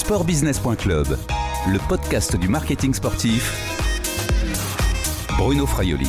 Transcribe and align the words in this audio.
Sportbusiness.club, 0.00 1.08
le 1.68 1.78
podcast 1.88 2.34
du 2.34 2.48
marketing 2.48 2.94
sportif. 2.94 3.54
Bruno 5.36 5.66
Fraioli. 5.66 6.08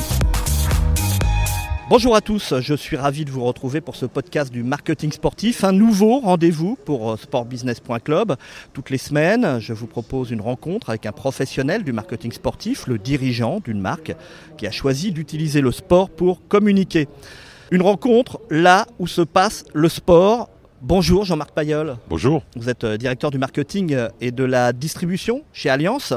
Bonjour 1.90 2.16
à 2.16 2.22
tous, 2.22 2.54
je 2.58 2.74
suis 2.74 2.96
ravi 2.96 3.26
de 3.26 3.30
vous 3.30 3.44
retrouver 3.44 3.82
pour 3.82 3.94
ce 3.94 4.06
podcast 4.06 4.50
du 4.50 4.62
marketing 4.62 5.12
sportif, 5.12 5.62
un 5.62 5.72
nouveau 5.72 6.20
rendez-vous 6.20 6.78
pour 6.86 7.18
sportbusiness.club. 7.18 8.36
Toutes 8.72 8.88
les 8.88 8.96
semaines, 8.96 9.60
je 9.60 9.74
vous 9.74 9.86
propose 9.86 10.30
une 10.30 10.40
rencontre 10.40 10.88
avec 10.88 11.04
un 11.04 11.12
professionnel 11.12 11.84
du 11.84 11.92
marketing 11.92 12.32
sportif, 12.32 12.86
le 12.86 12.96
dirigeant 12.96 13.60
d'une 13.62 13.78
marque 13.78 14.16
qui 14.56 14.66
a 14.66 14.70
choisi 14.70 15.12
d'utiliser 15.12 15.60
le 15.60 15.70
sport 15.70 16.08
pour 16.08 16.48
communiquer. 16.48 17.08
Une 17.70 17.82
rencontre 17.82 18.40
là 18.48 18.86
où 18.98 19.06
se 19.06 19.20
passe 19.20 19.66
le 19.74 19.90
sport. 19.90 20.48
Bonjour 20.84 21.24
Jean-Marc 21.24 21.52
Payol. 21.52 21.96
Bonjour. 22.08 22.42
Vous 22.56 22.68
êtes 22.68 22.82
euh, 22.82 22.96
directeur 22.96 23.30
du 23.30 23.38
marketing 23.38 23.94
euh, 23.94 24.08
et 24.20 24.32
de 24.32 24.42
la 24.42 24.72
distribution 24.72 25.42
chez 25.52 25.70
Alliance. 25.70 26.12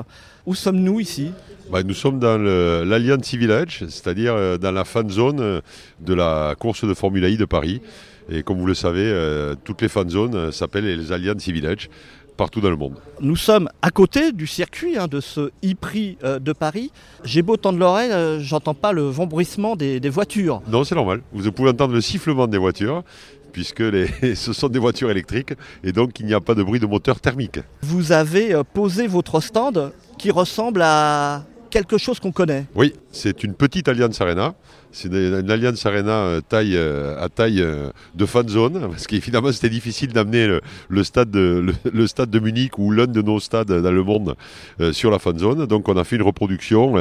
Où 0.48 0.56
sommes-nous 0.56 1.00
ici? 1.00 1.32
Bah, 1.72 1.84
Nous 1.84 1.94
sommes 1.94 2.18
dans 2.18 2.40
l'Alliance 2.40 3.32
Village, 3.36 3.86
c'est-à-dire 3.90 4.34
euh, 4.34 4.58
dans 4.58 4.72
la 4.72 4.84
fan 4.84 5.08
zone 5.08 5.62
de 6.00 6.14
la 6.16 6.56
course 6.58 6.84
de 6.84 6.96
Formule 6.96 7.26
I 7.26 7.38
de 7.38 7.46
Paris. 7.46 7.80
Et 8.28 8.42
comme 8.42 8.58
vous 8.58 8.66
le 8.66 8.74
savez, 8.74 9.14
toutes 9.66 9.84
les 9.84 9.88
fan 9.88 10.10
zones 10.10 10.52
s'appellent 10.52 10.86
les 10.86 11.12
Alliance 11.12 11.48
Village 11.48 11.92
partout 12.38 12.60
dans 12.60 12.72
le 12.72 12.76
monde. 12.76 12.96
Nous 13.22 13.36
sommes 13.36 13.70
à 13.84 13.92
côté 13.92 14.32
du 14.32 14.48
circuit 14.48 14.98
hein, 14.98 15.08
de 15.08 15.20
ce 15.20 15.52
e-prix 15.64 16.18
de 16.24 16.54
Paris. 16.54 16.92
J'ai 17.24 17.44
beau 17.44 17.56
tendre 17.56 17.78
l'oreille, 17.78 18.10
j'entends 18.42 18.74
pas 18.74 18.94
le 18.94 19.04
vombrissement 19.04 19.76
des, 19.76 20.00
des 20.00 20.10
voitures. 20.10 20.64
Non, 20.68 20.84
c'est 20.84 20.96
normal. 20.96 21.22
Vous 21.34 21.52
pouvez 21.52 21.70
entendre 21.70 21.94
le 21.94 22.02
sifflement 22.02 22.48
des 22.48 22.58
voitures 22.58 23.04
puisque 23.56 23.80
les, 23.80 24.08
ce 24.36 24.52
sont 24.52 24.68
des 24.68 24.80
voitures 24.80 25.10
électriques 25.10 25.54
et 25.82 25.94
donc 25.94 26.20
il 26.20 26.26
n'y 26.26 26.34
a 26.34 26.42
pas 26.42 26.56
de 26.56 26.62
bruit 26.62 26.82
de 26.82 26.86
moteur 26.86 27.22
thermique. 27.22 27.60
Vous 27.84 28.12
avez 28.12 28.54
euh, 28.54 28.64
posé 28.66 29.08
votre 29.08 29.40
stand 29.40 29.94
qui 30.18 30.30
ressemble 30.30 30.82
à 30.82 31.46
quelque 31.70 31.98
chose 31.98 32.20
qu'on 32.20 32.34
connaît. 32.34 32.66
Oui, 32.76 32.94
c'est 33.16 33.44
une 33.44 33.54
petite 33.54 33.88
Alliance 33.88 34.20
Arena 34.22 34.56
c'est 34.96 35.10
une, 35.10 35.52
Alliance 35.52 35.86
Arena 35.86 36.12
euh, 36.12 36.42
taille, 36.42 36.78
euh, 36.78 37.22
à 37.22 37.28
taille 37.28 37.62
euh, 37.62 37.90
de 38.16 38.26
fan 38.26 38.48
zone, 38.48 38.80
parce 38.90 39.08
qu'évidemment 39.08 39.52
c'était 39.52 39.70
difficile 39.70 40.14
d'amener 40.14 40.60
le, 40.88 41.04
stade 41.04 41.30
de, 41.30 41.74
le, 41.92 42.08
stade 42.08 42.30
de 42.30 42.40
Munich 42.40 42.80
ou 42.80 42.92
l'un 42.92 43.06
de 43.06 43.22
nos 43.22 43.42
stades 43.42 43.68
dans 43.68 43.92
le 43.92 44.04
monde 44.04 44.36
sur 44.94 45.12
la 45.12 45.20
fan 45.20 45.38
zone. 45.38 45.66
Donc 45.66 45.90
on 45.90 45.98
a 45.98 46.06
fait 46.06 46.16
une 46.16 46.22
reproduction 46.22 46.96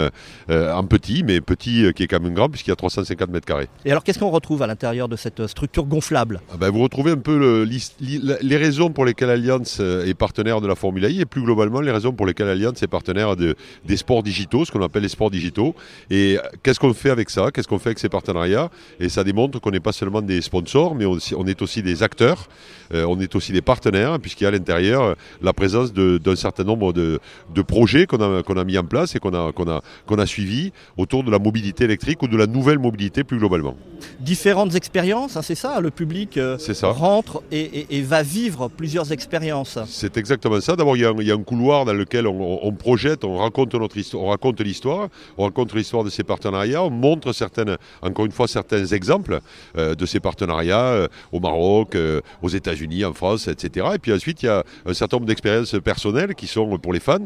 en 0.48 0.84
petit, 0.84 1.22
mais 1.22 1.40
petit 1.40 1.92
qui 1.94 2.02
est 2.02 2.06
quand 2.08 2.20
même 2.20 2.34
grand, 2.34 2.48
puisqu'il 2.48 2.70
y 2.70 2.72
a 2.72 2.76
350 2.76 3.30
mètres 3.30 3.46
carrés. 3.46 3.68
Et 3.84 3.90
alors 3.90 4.02
qu'est-ce 4.02 4.18
qu'on 4.18 4.30
retrouve 4.30 4.62
à 4.62 4.66
l'intérieur 4.66 5.08
de 5.08 5.16
cette 5.16 5.46
structure 5.46 5.84
gonflable? 5.84 6.40
Ah 6.52 6.56
ben, 6.58 6.70
Vous 6.70 6.82
retrouvez 6.82 7.12
un 7.12 7.18
peu 7.18 7.64
les 8.00 8.56
raisons 8.56 8.90
pour 8.90 9.04
lesquelles 9.04 9.30
Alliance 9.30 9.80
est 9.80 10.14
partenaire 10.14 10.60
de 10.60 10.66
la 10.66 10.74
Formule 10.74 11.04
I 11.04 11.20
et 11.20 11.26
plus 11.26 11.42
globalement 11.42 11.80
les 11.80 11.92
raisons 11.92 12.12
pour 12.12 12.26
lesquelles 12.26 12.48
Alliance 12.48 12.82
est 12.82 12.88
partenaire 12.88 13.36
de, 13.36 13.54
des 13.84 13.96
sports 13.96 14.22
digitaux, 14.22 14.64
ce 14.64 14.72
qu'on 14.72 14.82
appelle 14.82 15.02
les 15.02 15.08
sports 15.08 15.30
digitaux. 15.30 15.74
Et 16.10 16.38
qu'est-ce 16.62 16.80
qu'on 16.80 16.92
fait 16.94 17.10
avec 17.10 17.30
ça? 17.30 17.50
Qu'est-ce 17.52 17.68
qu'on 17.68 17.78
avec 17.84 17.98
ces 17.98 18.08
partenariats? 18.08 18.70
Et 19.00 19.08
ça 19.08 19.24
démontre 19.24 19.60
qu'on 19.60 19.70
n'est 19.70 19.80
pas 19.80 19.92
seulement 19.92 20.22
des 20.22 20.40
sponsors, 20.40 20.94
mais 20.94 21.06
on, 21.06 21.46
est 21.46 21.62
aussi 21.62 21.82
des 21.82 22.02
acteurs, 22.02 22.48
euh, 22.92 23.04
on 23.04 23.20
est 23.20 23.34
aussi 23.34 23.52
des 23.52 23.62
partenaires, 23.62 24.18
puisqu'il 24.20 24.44
y 24.44 24.46
a 24.46 24.48
à 24.48 24.52
l'intérieur 24.52 25.02
euh, 25.02 25.14
la 25.42 25.52
présence 25.52 25.92
d'un 25.92 26.36
certain 26.36 26.64
nombre 26.64 26.92
de, 26.92 27.20
projets 27.66 28.06
qu'on 28.06 28.20
a, 28.20 28.64
mis 28.64 28.78
en 28.78 28.84
place 28.84 29.14
et 29.16 29.18
qu'on 29.18 29.34
a, 29.34 29.52
qu'on 29.52 29.68
a, 29.68 29.82
qu'on 30.06 30.18
a 30.18 30.26
suivis 30.26 30.72
autour 30.96 31.24
de 31.24 31.30
la 31.30 31.38
mobilité 31.38 31.84
électrique 31.84 32.22
ou 32.22 32.28
de 32.28 32.36
la 32.36 32.46
nouvelle 32.46 32.78
mobilité 32.78 33.24
plus 33.24 33.38
globalement. 33.38 33.76
Différentes 34.20 34.74
expériences, 34.74 35.36
hein, 35.36 35.42
c'est 35.42 35.54
ça? 35.54 35.80
Le 35.80 35.90
public 35.90 36.36
euh, 36.36 36.56
rentre 36.82 37.42
et, 37.50 38.02
va 38.02 38.22
vivre 38.22 38.68
plusieurs 38.68 39.12
expériences. 39.12 39.78
C'est 39.86 40.16
exactement 40.16 40.60
ça. 40.60 40.76
D'abord, 40.76 40.96
il, 40.96 41.02
y, 41.02 41.30
a 41.30 41.34
un 41.34 41.42
couloir 41.42 41.84
dans 41.84 41.92
lequel 41.92 42.26
on, 42.26 42.72
projette, 42.72 43.24
on 43.24 43.38
raconte, 43.38 43.74
notre 43.74 43.96
histoire, 43.96 44.24
on 44.24 44.28
raconte 44.28 44.60
l'histoire, 44.60 45.08
on 45.38 45.44
raconte 45.44 45.74
l'histoire 45.74 45.93
de 46.02 46.10
ces 46.10 46.24
partenariats, 46.24 46.82
on 46.82 46.90
montre 46.90 47.32
certaines 47.32 47.76
encore 48.02 48.26
une 48.26 48.32
fois, 48.32 48.48
certains 48.48 48.84
exemples 48.86 49.40
euh, 49.76 49.94
de 49.94 50.06
ces 50.06 50.20
partenariats 50.20 50.86
euh, 50.86 51.08
au 51.32 51.40
Maroc, 51.40 51.94
euh, 51.94 52.20
aux 52.42 52.48
États-Unis, 52.48 53.04
en 53.04 53.12
France, 53.12 53.48
etc. 53.48 53.86
Et 53.94 53.98
puis 53.98 54.12
ensuite, 54.12 54.42
il 54.42 54.46
y 54.46 54.48
a 54.48 54.64
un 54.86 54.94
certain 54.94 55.16
nombre 55.16 55.26
d'expériences 55.26 55.76
personnelles 55.82 56.34
qui 56.34 56.46
sont 56.46 56.78
pour 56.78 56.92
les 56.92 57.00
fans. 57.00 57.18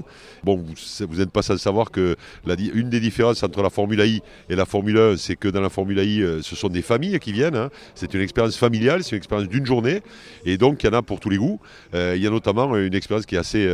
Bon, 0.44 0.64
vous 1.00 1.16
n'êtes 1.16 1.30
pas 1.30 1.42
sans 1.42 1.56
savoir 1.56 1.90
que 1.90 2.16
une 2.46 2.90
des 2.90 3.00
différences 3.00 3.42
entre 3.42 3.62
la 3.62 3.70
Formule 3.70 4.00
I 4.00 4.22
et 4.48 4.56
la 4.56 4.64
Formule 4.64 4.98
1, 4.98 5.16
c'est 5.16 5.36
que 5.36 5.48
dans 5.48 5.60
la 5.60 5.68
Formule 5.68 5.98
I, 5.98 6.42
ce 6.42 6.56
sont 6.56 6.68
des 6.68 6.82
familles 6.82 7.18
qui 7.18 7.32
viennent. 7.32 7.56
Hein. 7.56 7.70
C'est 7.94 8.12
une 8.14 8.20
expérience 8.20 8.56
familiale, 8.56 9.02
c'est 9.02 9.12
une 9.12 9.18
expérience 9.18 9.48
d'une 9.48 9.66
journée. 9.66 10.02
Et 10.44 10.56
donc, 10.56 10.82
il 10.82 10.86
y 10.86 10.90
en 10.90 10.98
a 10.98 11.02
pour 11.02 11.20
tous 11.20 11.30
les 11.30 11.38
goûts. 11.38 11.60
il 11.94 12.22
y 12.22 12.26
a 12.26 12.30
notamment 12.30 12.76
une 12.76 12.94
expérience 12.94 13.26
qui 13.26 13.34
est 13.34 13.38
assez 13.38 13.68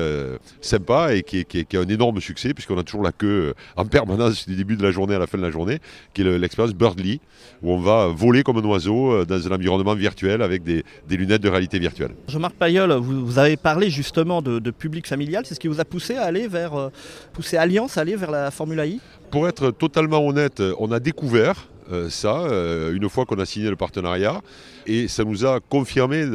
sympa 0.60 1.14
et 1.14 1.22
qui, 1.22 1.44
qui, 1.44 1.76
a 1.76 1.80
un 1.80 1.88
énorme 1.88 2.20
succès, 2.20 2.54
puisqu'on 2.54 2.78
a 2.78 2.82
toujours 2.82 3.02
la 3.02 3.12
queue 3.12 3.54
en 3.76 3.84
permanence 3.84 4.48
du 4.48 4.56
début 4.56 4.76
de 4.76 4.82
la 4.84 4.90
journée 4.90 5.14
à 5.14 5.18
la 5.18 5.26
fin 5.26 5.38
de 5.38 5.42
la 5.42 5.50
journée, 5.50 5.78
qui 6.12 6.22
est 6.22 6.38
l'expérience 6.38 6.74
Birdly, 6.74 7.20
où 7.62 7.72
on 7.72 7.78
va 7.78 8.08
voler 8.08 8.42
comme 8.42 8.58
un 8.58 8.64
oiseau 8.64 9.12
euh, 9.12 9.24
dans 9.24 9.46
un 9.46 9.54
environnement 9.54 9.94
virtuel 9.94 10.42
avec 10.42 10.62
des, 10.62 10.84
lunettes 11.10 11.42
de 11.42 11.48
réalité 11.48 11.78
virtuelle. 11.78 12.12
Jean-Marc 12.28 12.54
Payol, 12.54 12.92
vous, 12.92 13.38
avez 13.38 13.56
parlé 13.56 13.90
justement 13.90 14.42
de, 14.42 14.70
public 14.70 15.06
familial. 15.06 15.44
C'est 15.46 15.54
ce 15.54 15.60
qui 15.60 15.68
vous 15.68 15.80
a 15.80 15.84
poussé 15.84 16.16
à 16.16 16.24
aller 16.24 16.48
vers, 16.48 16.74
euh, 16.74 16.90
pousser 17.32 17.56
Alliance 17.56 17.98
à 17.98 18.02
aller 18.02 18.16
vers 18.16 18.30
la 18.30 18.50
Formule 18.50 18.82
I? 18.84 19.00
Pour 19.30 19.48
être 19.48 19.70
totalement 19.70 20.24
honnête, 20.26 20.62
on 20.78 20.92
a 20.92 21.00
découvert 21.00 21.68
euh, 21.92 22.08
ça, 22.08 22.38
euh, 22.38 22.94
une 22.94 23.08
fois 23.08 23.26
qu'on 23.26 23.38
a 23.38 23.46
signé 23.46 23.68
le 23.68 23.76
partenariat. 23.76 24.40
Et 24.86 25.08
ça 25.08 25.24
nous 25.24 25.46
a 25.46 25.60
confirmé 25.60 26.26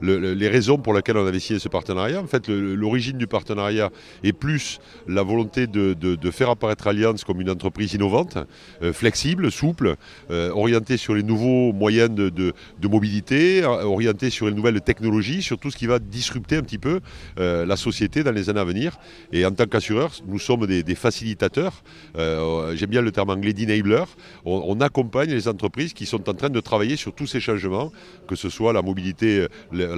les 0.00 0.48
raisons 0.48 0.76
pour 0.76 0.92
lesquelles 0.92 1.16
on 1.16 1.26
avait 1.26 1.38
signé 1.38 1.60
ce 1.60 1.68
partenariat. 1.68 2.20
En 2.20 2.26
fait, 2.26 2.48
l'origine 2.48 3.16
du 3.16 3.28
partenariat 3.28 3.90
est 4.24 4.32
plus 4.32 4.80
la 5.06 5.22
volonté 5.22 5.68
de, 5.68 6.30
faire 6.32 6.50
apparaître 6.50 6.88
Alliance 6.88 7.22
comme 7.22 7.40
une 7.40 7.50
entreprise 7.50 7.94
innovante, 7.94 8.38
euh, 8.82 8.92
flexible, 8.92 9.52
souple, 9.52 9.94
orientée 10.30 10.96
sur 10.96 11.14
les 11.14 11.22
nouveaux 11.22 11.72
moyens 11.72 12.10
de, 12.10 12.52
mobilité, 12.82 13.64
orientée 13.64 14.30
sur 14.30 14.46
les 14.46 14.52
nouvelles 14.52 14.80
technologies, 14.80 15.40
sur 15.40 15.58
tout 15.58 15.70
ce 15.70 15.76
qui 15.76 15.86
va 15.86 16.00
disrupter 16.00 16.56
un 16.56 16.62
petit 16.62 16.78
peu 16.78 16.98
la 17.36 17.76
société 17.76 18.24
dans 18.24 18.32
les 18.32 18.50
années 18.50 18.60
à 18.60 18.64
venir. 18.64 18.98
Et 19.32 19.46
en 19.46 19.52
tant 19.52 19.66
qu'assureur, 19.66 20.10
nous 20.26 20.40
sommes 20.40 20.66
des, 20.66 20.82
des 20.82 20.96
facilitateurs. 20.96 21.84
J'aime 22.16 22.90
bien 22.90 23.00
le 23.00 23.12
terme 23.12 23.30
anglais 23.30 23.52
d'enabler 23.52 24.04
on, 24.44 24.80
accompagne 24.80 25.30
les 25.30 25.48
entreprises 25.48 25.92
qui 25.92 26.06
sont 26.06 26.28
en 26.28 26.34
train 26.34 26.50
de 26.50 26.60
travailler 26.60 26.96
sur 26.96 27.12
tous 27.12 27.26
ces 27.26 27.40
changements, 27.40 27.90
que 28.26 28.36
ce 28.36 28.50
soit 28.50 28.72
la 28.72 28.82
mobilité, 28.82 29.46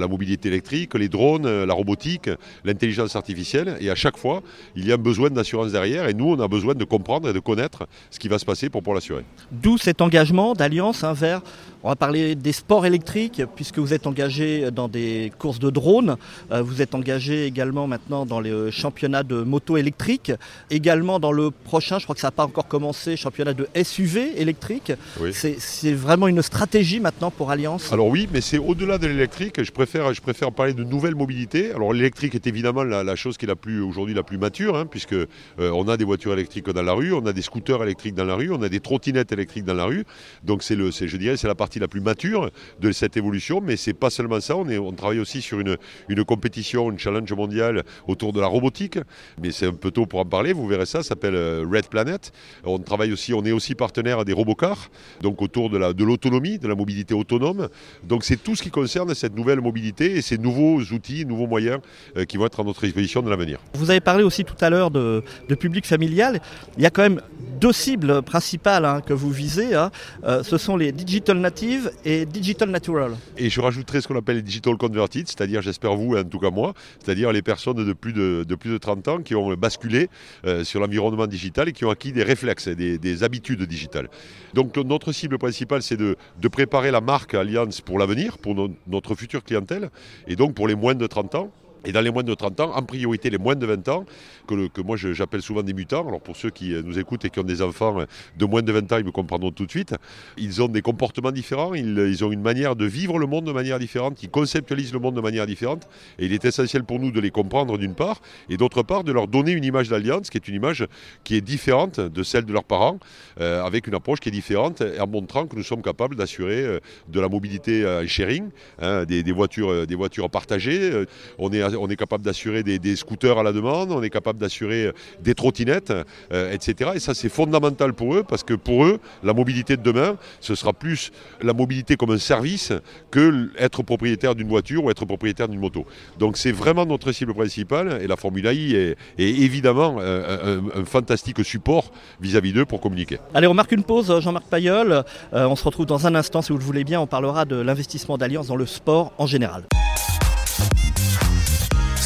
mobilité 0.07 0.49
électrique, 0.49 0.93
les 0.95 1.09
drones, 1.09 1.65
la 1.65 1.73
robotique, 1.73 2.29
l'intelligence 2.63 3.15
artificielle. 3.15 3.77
Et 3.79 3.89
à 3.89 3.95
chaque 3.95 4.17
fois, 4.17 4.41
il 4.75 4.87
y 4.87 4.91
a 4.91 4.95
un 4.95 4.99
besoin 4.99 5.29
d'assurance 5.29 5.71
derrière. 5.71 6.07
Et 6.07 6.13
nous, 6.13 6.29
on 6.29 6.39
a 6.39 6.47
besoin 6.47 6.73
de 6.73 6.83
comprendre 6.83 7.29
et 7.29 7.33
de 7.33 7.39
connaître 7.39 7.87
ce 8.09 8.19
qui 8.19 8.27
va 8.27 8.39
se 8.39 8.45
passer 8.45 8.69
pour 8.69 8.81
pouvoir 8.81 8.95
l'assurer. 8.95 9.23
D'où 9.51 9.77
cet 9.77 10.01
engagement 10.01 10.53
d'Alliance 10.53 11.03
hein, 11.03 11.13
vers 11.13 11.41
on 11.87 11.91
va 11.91 11.95
parler 11.95 12.35
des 12.35 12.51
sports 12.51 12.85
électriques, 12.85 13.41
puisque 13.55 13.79
vous 13.79 13.93
êtes 13.93 14.07
engagé 14.07 14.71
dans 14.71 14.89
des 14.89 15.31
courses 15.39 15.59
de 15.59 15.69
drones. 15.69 16.17
Euh, 16.51 16.61
vous 16.61 16.81
êtes 16.81 16.93
engagé 16.93 17.45
également 17.45 17.87
maintenant 17.87 18.25
dans 18.25 18.41
les 18.41 18.73
championnats 18.73 19.23
de 19.23 19.41
moto 19.41 19.77
électrique. 19.77 20.33
Également 20.69 21.17
dans 21.21 21.31
le 21.31 21.49
prochain, 21.49 21.97
je 21.97 22.03
crois 22.03 22.13
que 22.13 22.19
ça 22.19 22.27
n'a 22.27 22.31
pas 22.31 22.43
encore 22.43 22.67
commencé, 22.67 23.15
championnat 23.15 23.53
de 23.53 23.69
SUV 23.81 24.33
électrique. 24.41 24.91
C'est 25.31 25.93
vraiment 25.93 26.27
une 26.27 26.41
stratégie 26.41 26.99
maintenant 26.99 27.31
pour 27.31 27.51
Alliance? 27.51 27.93
Alors 27.93 28.07
oui, 28.07 28.27
mais 28.33 28.41
c'est 28.41 28.57
au-delà 28.57 28.97
de 28.97 29.07
l'électrique. 29.07 29.63
Je 29.63 29.71
préfère, 29.71 30.13
je 30.13 30.19
préfère 30.19 30.51
parler 30.51 30.73
de 30.73 30.83
nouvelles 30.83 31.15
mobilités. 31.15 31.71
Alors 31.71 31.93
l'électrique 31.93 32.35
est 32.35 32.47
évidemment 32.47 32.83
la, 32.83 33.15
chose 33.15 33.37
qui 33.37 33.45
est 33.45 33.47
la 33.47 33.55
plus 33.55 33.81
aujourd'hui 33.81 34.13
la 34.13 34.23
plus 34.23 34.37
mature, 34.37 34.75
hein, 34.75 34.87
puisque 34.87 35.13
euh, 35.13 35.25
on 35.57 35.87
a 35.87 35.95
des 35.95 36.03
voitures 36.03 36.33
électriques 36.33 36.69
dans 36.69 36.83
la 36.83 36.91
rue, 36.91 37.13
on 37.13 37.25
a 37.27 37.31
des 37.31 37.41
scooters 37.41 37.81
électriques 37.81 38.15
dans 38.15 38.25
la 38.25 38.35
rue, 38.35 38.51
on 38.51 38.61
a 38.61 38.67
des 38.67 38.81
trottinettes 38.81 39.31
électriques 39.31 39.63
dans 39.63 39.73
la 39.73 39.85
rue. 39.85 40.03
Donc 40.43 40.63
c'est 40.63 40.75
le, 40.75 40.91
je 40.91 41.15
dirais, 41.15 41.37
c'est 41.37 41.47
la 41.47 41.55
partie 41.55 41.76
la 41.79 41.87
plus 41.87 42.01
mature 42.01 42.49
de 42.79 42.91
cette 42.91 43.17
évolution, 43.17 43.61
mais 43.61 43.77
c'est 43.77 43.93
pas 43.93 44.09
seulement 44.09 44.39
ça. 44.39 44.55
On, 44.55 44.67
est, 44.69 44.77
on 44.77 44.91
travaille 44.91 45.19
aussi 45.19 45.41
sur 45.41 45.59
une, 45.59 45.77
une 46.09 46.23
compétition, 46.23 46.91
une 46.91 46.99
challenge 46.99 47.31
mondial 47.33 47.83
autour 48.07 48.33
de 48.33 48.41
la 48.41 48.47
robotique, 48.47 48.99
mais 49.41 49.51
c'est 49.51 49.67
un 49.67 49.73
peu 49.73 49.91
tôt 49.91 50.05
pour 50.05 50.19
en 50.19 50.25
parler. 50.25 50.53
Vous 50.53 50.67
verrez 50.67 50.85
ça, 50.85 51.03
ça 51.03 51.09
s'appelle 51.09 51.35
euh, 51.35 51.65
Red 51.71 51.87
Planet. 51.87 52.31
On 52.63 52.79
travaille 52.79 53.11
aussi, 53.11 53.33
on 53.33 53.43
est 53.45 53.51
aussi 53.51 53.75
partenaire 53.75 54.25
des 54.25 54.33
robocars, 54.33 54.89
donc 55.21 55.41
autour 55.41 55.69
de, 55.69 55.77
la, 55.77 55.93
de 55.93 56.03
l'autonomie, 56.03 56.59
de 56.59 56.67
la 56.67 56.75
mobilité 56.75 57.13
autonome. 57.13 57.69
Donc 58.03 58.23
c'est 58.23 58.41
tout 58.41 58.55
ce 58.55 58.63
qui 58.63 58.71
concerne 58.71 59.13
cette 59.13 59.35
nouvelle 59.35 59.61
mobilité 59.61 60.17
et 60.17 60.21
ces 60.21 60.37
nouveaux 60.37 60.79
outils, 60.93 61.25
nouveaux 61.25 61.47
moyens 61.47 61.79
euh, 62.17 62.25
qui 62.25 62.37
vont 62.37 62.45
être 62.45 62.59
à 62.59 62.63
notre 62.63 62.81
disposition 62.81 63.21
dans 63.21 63.29
l'avenir. 63.29 63.59
Vous 63.73 63.89
avez 63.89 64.01
parlé 64.01 64.23
aussi 64.23 64.43
tout 64.43 64.55
à 64.61 64.69
l'heure 64.69 64.91
de, 64.91 65.23
de 65.47 65.55
public 65.55 65.85
familial. 65.85 66.41
Il 66.77 66.83
y 66.83 66.85
a 66.85 66.89
quand 66.89 67.03
même 67.03 67.21
deux 67.59 67.73
cibles 67.73 68.21
principales 68.21 68.85
hein, 68.85 69.01
que 69.01 69.13
vous 69.13 69.31
visez. 69.31 69.73
Hein. 69.73 69.91
Euh, 70.23 70.43
ce 70.43 70.57
sont 70.57 70.77
les 70.77 70.91
digital 70.91 71.37
natives 71.37 71.66
et 72.05 72.25
digital 72.25 72.69
natural. 72.69 73.15
Et 73.37 73.49
je 73.49 73.61
rajouterai 73.61 74.01
ce 74.01 74.07
qu'on 74.07 74.17
appelle 74.17 74.37
les 74.37 74.41
digital 74.41 74.75
converted, 74.77 75.27
c'est-à-dire, 75.27 75.61
j'espère 75.61 75.95
vous, 75.95 76.15
en 76.15 76.23
tout 76.23 76.39
cas 76.39 76.49
moi, 76.49 76.73
c'est-à-dire 77.03 77.31
les 77.31 77.41
personnes 77.41 77.83
de 77.85 77.93
plus 77.93 78.13
de, 78.13 78.45
de 78.47 78.77
30 78.77 79.07
ans 79.07 79.21
qui 79.21 79.35
ont 79.35 79.53
basculé 79.53 80.09
euh, 80.45 80.63
sur 80.63 80.79
l'environnement 80.79 81.27
digital 81.27 81.69
et 81.69 81.73
qui 81.73 81.85
ont 81.85 81.89
acquis 81.89 82.11
des 82.11 82.23
réflexes 82.23 82.67
et 82.67 82.75
des, 82.75 83.23
habitudes 83.23 83.63
digitales. 83.63 84.09
Donc 84.53 84.77
notre 84.77 85.11
cible 85.11 85.37
principale, 85.37 85.81
c'est 85.81 85.97
de, 85.97 86.15
préparer 86.51 86.91
la 86.91 87.01
marque 87.01 87.33
Alliance 87.33 87.81
pour 87.81 87.99
l'avenir, 87.99 88.37
pour 88.37 88.55
notre 88.87 89.15
future 89.15 89.43
clientèle, 89.43 89.89
et 90.27 90.35
donc 90.35 90.53
pour 90.53 90.67
les 90.67 90.75
moins 90.75 90.95
de 90.95 91.07
30 91.07 91.35
ans 91.35 91.51
Et 91.87 91.93
dans 91.93 92.01
les 92.01 92.11
moins 92.11 92.23
de 92.23 92.33
30 92.33 92.59
ans, 92.59 92.75
en 92.75 92.83
priorité 92.83 93.29
les 93.29 93.37
moins 93.37 93.55
de 93.55 93.65
20 93.65 93.87
ans, 93.87 94.05
que, 94.45 94.67
que 94.67 94.81
moi 94.81 94.97
j'appelle 94.97 95.41
souvent 95.41 95.63
des 95.63 95.73
mutants. 95.73 96.05
Alors 96.05 96.19
pour 96.19 96.35
ceux 96.35 96.49
qui 96.49 96.73
euh, 96.73 96.81
nous 96.83 96.99
écoutent 96.99 97.23
et 97.23 97.29
qui 97.29 97.39
ont 97.39 97.43
des 97.43 97.61
enfants 97.61 98.03
de 98.37 98.45
moins 98.45 98.61
de 98.61 98.71
20 98.73 98.91
ans, 98.91 98.97
ils 98.97 99.05
me 99.05 99.11
comprendront 99.11 99.51
tout 99.51 99.65
de 99.65 99.71
suite. 99.71 99.95
Ils 100.37 100.61
ont 100.61 100.67
des 100.67 100.81
comportements 100.81 101.31
différents, 101.31 101.73
ils, 101.73 101.97
ils 101.97 102.25
ont 102.25 102.31
une 102.33 102.41
manière 102.41 102.75
de 102.75 102.85
vivre 102.85 103.17
le 103.19 103.25
monde 103.25 103.45
de 103.45 103.53
manière 103.53 103.79
différente, 103.79 104.21
ils 104.21 104.29
conceptualisent 104.29 104.91
le 104.91 104.99
monde 104.99 105.15
de 105.15 105.21
manière 105.21 105.47
différente. 105.47 105.87
Et 106.19 106.25
il 106.25 106.33
est 106.33 106.43
essentiel 106.43 106.83
pour 106.83 106.99
nous 106.99 107.11
de 107.11 107.21
les 107.21 107.31
comprendre 107.31 107.77
d'une 107.77 107.95
part, 107.95 108.19
et 108.49 108.57
d'autre 108.57 108.83
part 108.83 109.05
de 109.05 109.13
leur 109.13 109.29
donner 109.29 109.53
une 109.53 109.63
image 109.63 109.87
d'alliance 109.87 110.29
qui 110.29 110.37
est 110.37 110.47
une 110.49 110.55
image 110.55 110.85
qui 111.23 111.35
est 111.35 111.41
différente 111.41 112.01
de 112.01 112.23
celle 112.23 112.43
de 112.43 112.51
leurs 112.51 112.65
parents, 112.65 112.99
euh, 113.39 113.63
avec 113.63 113.87
une 113.87 113.95
approche 113.95 114.19
qui 114.19 114.27
est 114.27 114.33
différente, 114.33 114.83
en 114.99 115.07
montrant 115.07 115.47
que 115.47 115.55
nous 115.55 115.63
sommes 115.63 115.81
capables 115.81 116.17
d'assurer 116.17 116.63
euh, 116.63 116.79
de 117.07 117.21
la 117.21 117.29
mobilité 117.29 117.87
en 117.87 118.05
sharing, 118.05 118.49
hein, 118.81 119.05
des, 119.05 119.23
des, 119.23 119.31
voitures, 119.31 119.87
des 119.87 119.95
voitures 119.95 120.29
partagées. 120.29 121.05
On 121.37 121.51
est 121.53 121.76
on 121.79 121.89
est 121.89 121.95
capable 121.95 122.23
d'assurer 122.23 122.63
des, 122.63 122.95
scooters 122.95 123.37
à 123.37 123.43
la 123.43 123.51
demande, 123.51 123.91
on 123.91 124.01
est 124.03 124.09
capable 124.09 124.39
d'assurer 124.39 124.87
euh, 124.87 124.91
des 125.21 125.35
trottinettes, 125.35 125.93
euh, 126.31 126.53
etc. 126.53 126.91
Et 126.95 126.99
ça, 126.99 127.13
c'est 127.13 127.29
fondamental 127.29 127.93
pour 127.93 128.15
eux 128.15 128.23
parce 128.27 128.43
que 128.43 128.53
pour 128.53 128.85
eux, 128.85 128.99
la 129.23 129.33
mobilité 129.33 129.77
de 129.77 129.81
demain, 129.81 130.17
ce 130.39 130.55
sera 130.55 130.73
plus 130.73 131.11
la 131.41 131.53
mobilité 131.53 131.95
comme 131.95 132.11
un 132.11 132.17
service 132.17 132.73
que 133.11 133.49
être 133.57 133.83
propriétaire 133.83 134.35
d'une 134.35 134.47
voiture 134.47 134.83
ou 134.85 134.91
être 134.91 135.05
propriétaire 135.05 135.47
d'une 135.47 135.59
moto. 135.59 135.85
Donc 136.19 136.37
c'est 136.37 136.51
vraiment 136.51 136.85
notre 136.85 137.11
cible 137.11 137.33
principale 137.33 137.99
et 138.01 138.07
la 138.07 138.15
Formule 138.15 138.45
I 138.47 138.75
est, 138.75 138.97
évidemment 139.17 139.97
euh, 139.99 140.59
un, 140.75 140.85
fantastique 140.85 141.43
support 141.43 141.91
vis-à-vis 142.19 142.53
d'eux 142.53 142.65
pour 142.65 142.81
communiquer. 142.81 143.19
Allez, 143.33 143.47
on 143.47 143.53
marque 143.53 143.71
une 143.71 143.83
pause, 143.83 144.19
Jean-Marc 144.21 144.45
Payol. 144.45 145.03
on 145.33 145.55
se 145.55 145.63
retrouve 145.63 145.85
dans 145.85 146.07
un 146.07 146.15
instant, 146.15 146.41
si 146.41 146.51
vous 146.51 146.57
le 146.57 146.63
voulez 146.63 146.83
bien. 146.83 146.99
On 146.99 147.07
parlera 147.07 147.45
de 147.45 147.55
l'investissement 147.55 148.17
d'Alliance 148.17 148.47
dans 148.47 148.55
le 148.55 148.65
sport 148.65 149.13
en 149.17 149.25
général 149.25 149.63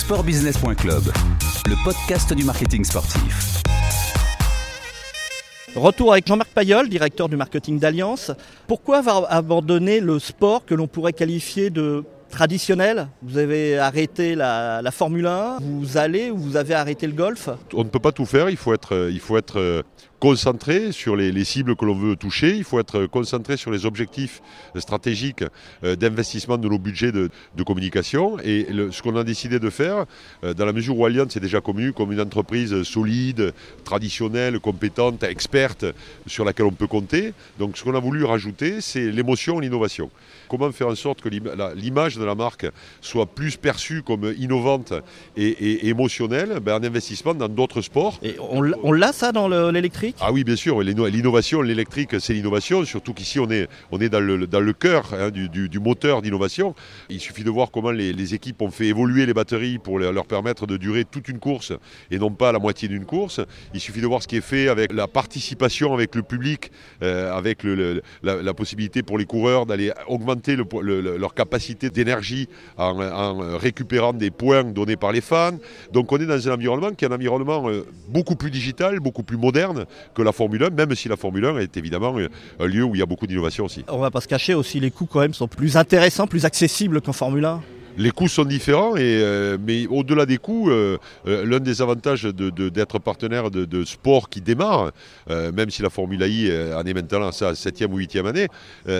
sportbusiness.club, 0.01 1.03
le 1.67 1.83
podcast 1.83 2.33
du 2.33 2.43
marketing 2.43 2.83
sportif. 2.83 3.61
Retour 5.75 6.13
avec 6.13 6.25
Jean-Marc 6.25 6.49
Payol, 6.49 6.89
directeur 6.89 7.29
du 7.29 7.35
marketing 7.35 7.77
d'Alliance. 7.77 8.31
Pourquoi 8.65 8.97
avoir 8.97 9.31
abandonné 9.31 9.99
le 9.99 10.17
sport 10.17 10.65
que 10.65 10.73
l'on 10.73 10.87
pourrait 10.87 11.13
qualifier 11.13 11.69
de 11.69 12.03
traditionnel? 12.31 13.09
Vous 13.21 13.37
avez 13.37 13.77
arrêté 13.77 14.33
la, 14.33 14.81
Formule 14.91 15.27
1, 15.27 15.57
vous 15.61 15.97
allez 15.97 16.31
ou 16.31 16.37
vous 16.37 16.57
avez 16.57 16.73
arrêté 16.73 17.05
le 17.05 17.13
golf? 17.13 17.49
On 17.71 17.83
ne 17.83 17.89
peut 17.89 17.99
pas 17.99 18.11
tout 18.11 18.25
faire, 18.25 18.49
il 18.49 18.57
faut 18.57 18.73
être, 18.73 19.09
il 19.11 19.19
faut 19.19 19.37
être 19.37 19.59
euh, 19.59 19.83
concentré 20.21 20.91
sur 20.91 21.15
les, 21.15 21.43
cibles 21.43 21.75
que 21.75 21.83
l'on 21.83 21.95
veut 21.95 22.15
toucher, 22.15 22.55
il 22.55 22.63
faut 22.63 22.79
être 22.79 23.07
concentré 23.07 23.57
sur 23.57 23.71
les 23.71 23.87
objectifs 23.87 24.39
stratégiques 24.75 25.43
euh, 25.83 25.95
d'investissement 25.95 26.59
de 26.59 26.69
nos 26.69 26.77
budgets 26.77 27.11
de, 27.11 27.29
communication. 27.65 28.37
Et 28.43 28.67
ce 28.91 29.01
qu'on 29.01 29.15
a 29.15 29.23
décidé 29.23 29.59
de 29.59 29.69
faire, 29.71 30.05
euh, 30.43 30.53
dans 30.53 30.65
la 30.65 30.73
mesure 30.73 30.97
où 30.97 31.05
Allianz 31.05 31.35
est 31.35 31.39
déjà 31.39 31.59
connu 31.59 31.91
comme 31.91 32.11
une 32.11 32.21
entreprise 32.21 32.83
solide, 32.83 33.51
traditionnelle, 33.83 34.59
compétente, 34.59 35.23
experte, 35.23 35.85
sur 36.27 36.45
laquelle 36.45 36.67
on 36.67 36.71
peut 36.71 36.87
compter, 36.87 37.33
donc 37.57 37.75
ce 37.75 37.83
qu'on 37.83 37.95
a 37.95 37.99
voulu 37.99 38.23
rajouter, 38.23 38.79
c'est 38.79 39.09
l'émotion 39.11 39.59
et 39.59 39.63
l'innovation. 39.63 40.11
Comment 40.47 40.71
faire 40.71 40.89
en 40.89 40.95
sorte 40.95 41.21
que 41.21 41.29
l'image 41.29 42.17
de 42.17 42.25
la 42.25 42.35
marque 42.35 42.67
soit 42.99 43.25
plus 43.25 43.57
perçue 43.57 44.03
comme 44.03 44.33
innovante 44.37 44.93
et, 45.35 45.87
émotionnelle? 45.87 46.59
Ben, 46.61 46.75
En 46.75 46.83
investissement 46.83 47.33
dans 47.33 47.47
d'autres 47.47 47.81
sports. 47.81 48.19
On 48.49 48.91
l'a 48.91 49.13
ça 49.13 49.31
dans 49.31 49.47
l'électrique? 49.71 50.10
Ah 50.19 50.31
oui, 50.31 50.43
bien 50.43 50.55
sûr. 50.55 50.81
L'innovation, 50.81 51.61
l'électrique, 51.61 52.19
c'est 52.19 52.33
l'innovation. 52.33 52.83
Surtout 52.85 53.13
qu'ici, 53.13 53.39
on 53.39 53.49
est, 53.49 53.67
dans, 54.09 54.19
le, 54.19 54.47
dans 54.47 54.73
cœur 54.73 55.13
hein, 55.13 55.29
du, 55.29 55.79
moteur 55.79 56.21
d'innovation. 56.21 56.75
Il 57.09 57.19
suffit 57.19 57.43
de 57.43 57.49
voir 57.49 57.71
comment 57.71 57.91
les, 57.91 58.33
équipes 58.33 58.61
ont 58.61 58.71
fait 58.71 58.87
évoluer 58.87 59.25
les 59.25 59.33
batteries 59.33 59.77
pour 59.77 59.99
leur 59.99 60.25
permettre 60.25 60.67
de 60.67 60.77
durer 60.77 61.05
toute 61.05 61.27
une 61.27 61.39
course 61.39 61.73
et 62.11 62.17
non 62.17 62.31
pas 62.31 62.51
la 62.51 62.59
moitié 62.59 62.87
d'une 62.87 63.05
course. 63.05 63.41
Il 63.73 63.79
suffit 63.79 64.01
de 64.01 64.07
voir 64.07 64.21
ce 64.21 64.27
qui 64.27 64.37
est 64.37 64.41
fait 64.41 64.67
avec 64.69 64.93
la 64.93 65.07
participation 65.07 65.93
avec 65.93 66.15
le 66.15 66.23
public, 66.23 66.71
euh, 67.01 67.33
avec 67.33 67.63
la, 68.23 68.53
possibilité 68.53 69.01
pour 69.01 69.17
les 69.17 69.25
coureurs 69.25 69.65
d'aller 69.65 69.91
augmenter 70.07 70.55
leur 70.55 71.33
capacité 71.33 71.89
d'énergie 71.89 72.47
en, 72.77 72.99
en, 73.01 73.57
récupérant 73.57 74.13
des 74.13 74.29
points 74.29 74.63
donnés 74.63 74.97
par 74.97 75.11
les 75.11 75.21
fans. 75.21 75.57
Donc 75.91 76.11
on 76.11 76.17
est 76.17 76.25
dans 76.25 76.49
un 76.49 76.53
environnement 76.53 76.91
qui 76.91 77.05
est 77.05 77.07
un 77.07 77.15
environnement 77.15 77.69
euh, 77.69 77.85
beaucoup 78.07 78.35
plus 78.35 78.51
digital, 78.51 78.99
beaucoup 78.99 79.23
plus 79.23 79.37
moderne, 79.37 79.85
que 80.13 80.21
la 80.21 80.31
Formule 80.31 80.63
1, 80.63 80.69
même 80.71 80.95
si 80.95 81.09
la 81.09 81.17
Formule 81.17 81.45
1 81.45 81.57
est 81.59 81.77
évidemment 81.77 82.15
un 82.59 82.65
lieu 82.65 82.83
où 82.83 82.95
il 82.95 82.99
y 82.99 83.01
a 83.01 83.05
beaucoup 83.05 83.27
d'innovation 83.27 83.65
aussi. 83.65 83.83
On 83.87 83.99
va 83.99 84.11
pas 84.11 84.21
se 84.21 84.27
cacher 84.27 84.53
aussi, 84.53 84.79
les 84.79 84.91
coûts 84.91 85.05
quand 85.05 85.19
même 85.19 85.33
sont 85.33 85.47
plus 85.47 85.77
intéressants, 85.77 86.27
plus 86.27 86.45
accessibles 86.45 87.01
qu'en 87.01 87.13
Formule 87.13 87.45
1 87.45 87.61
les 87.97 88.11
coûts 88.11 88.27
sont 88.27 88.45
différents, 88.45 88.93
euh, 88.97 89.57
mais 89.65 89.87
au-delà 89.87 90.25
des 90.25 90.37
coûts, 90.37 90.69
euh, 90.69 90.97
euh, 91.27 91.45
l'un 91.45 91.59
des 91.59 91.81
avantages 91.81 92.23
d'être 92.23 92.99
partenaire 92.99 93.51
de, 93.51 93.83
sport 93.83 94.29
qui 94.29 94.41
démarre, 94.41 94.91
même 95.29 95.69
si 95.69 95.81
la 95.81 95.89
Formule 95.89 96.21
I 96.21 96.51
en 96.75 96.83
est 96.85 96.93
maintenant 96.93 97.31
sa 97.31 97.55
septième 97.55 97.93
ou 97.93 97.97
huitième 97.97 98.25
année, 98.25 98.47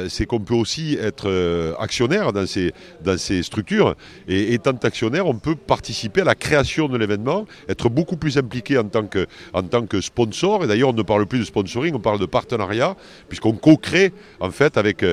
c'est 0.10 0.26
qu'on 0.26 0.40
peut 0.40 0.56
aussi 0.56 0.98
être 1.00 1.76
actionnaire 1.80 2.34
dans 2.34 2.46
ces, 2.46 3.44
structures. 3.44 3.96
Et 4.28 4.54
étant 4.54 4.72
actionnaire, 4.84 5.28
on 5.28 5.36
peut 5.36 5.56
participer 5.56 6.22
à 6.22 6.26
la 6.26 6.36
création 6.36 6.88
de 6.88 6.98
l'événement, 6.98 7.46
être 7.70 7.90
beaucoup 7.90 8.18
plus 8.18 8.38
impliqué 8.38 8.78
en 8.78 8.86
tant 8.86 9.06
que, 9.06 10.02
sponsor. 10.02 10.64
Et 10.64 10.68
d'ailleurs, 10.68 10.90
on 10.90 10.94
ne 10.94 11.04
parle 11.04 11.26
plus 11.26 11.40
de 11.40 11.46
sponsoring, 11.46 11.94
on 11.94 12.00
parle 12.00 12.20
de 12.20 12.26
partenariat, 12.26 12.96
puisqu'on 13.30 13.54
co-crée 13.54 14.14
en 14.40 14.52
fait 14.52 14.78
avec, 14.78 15.04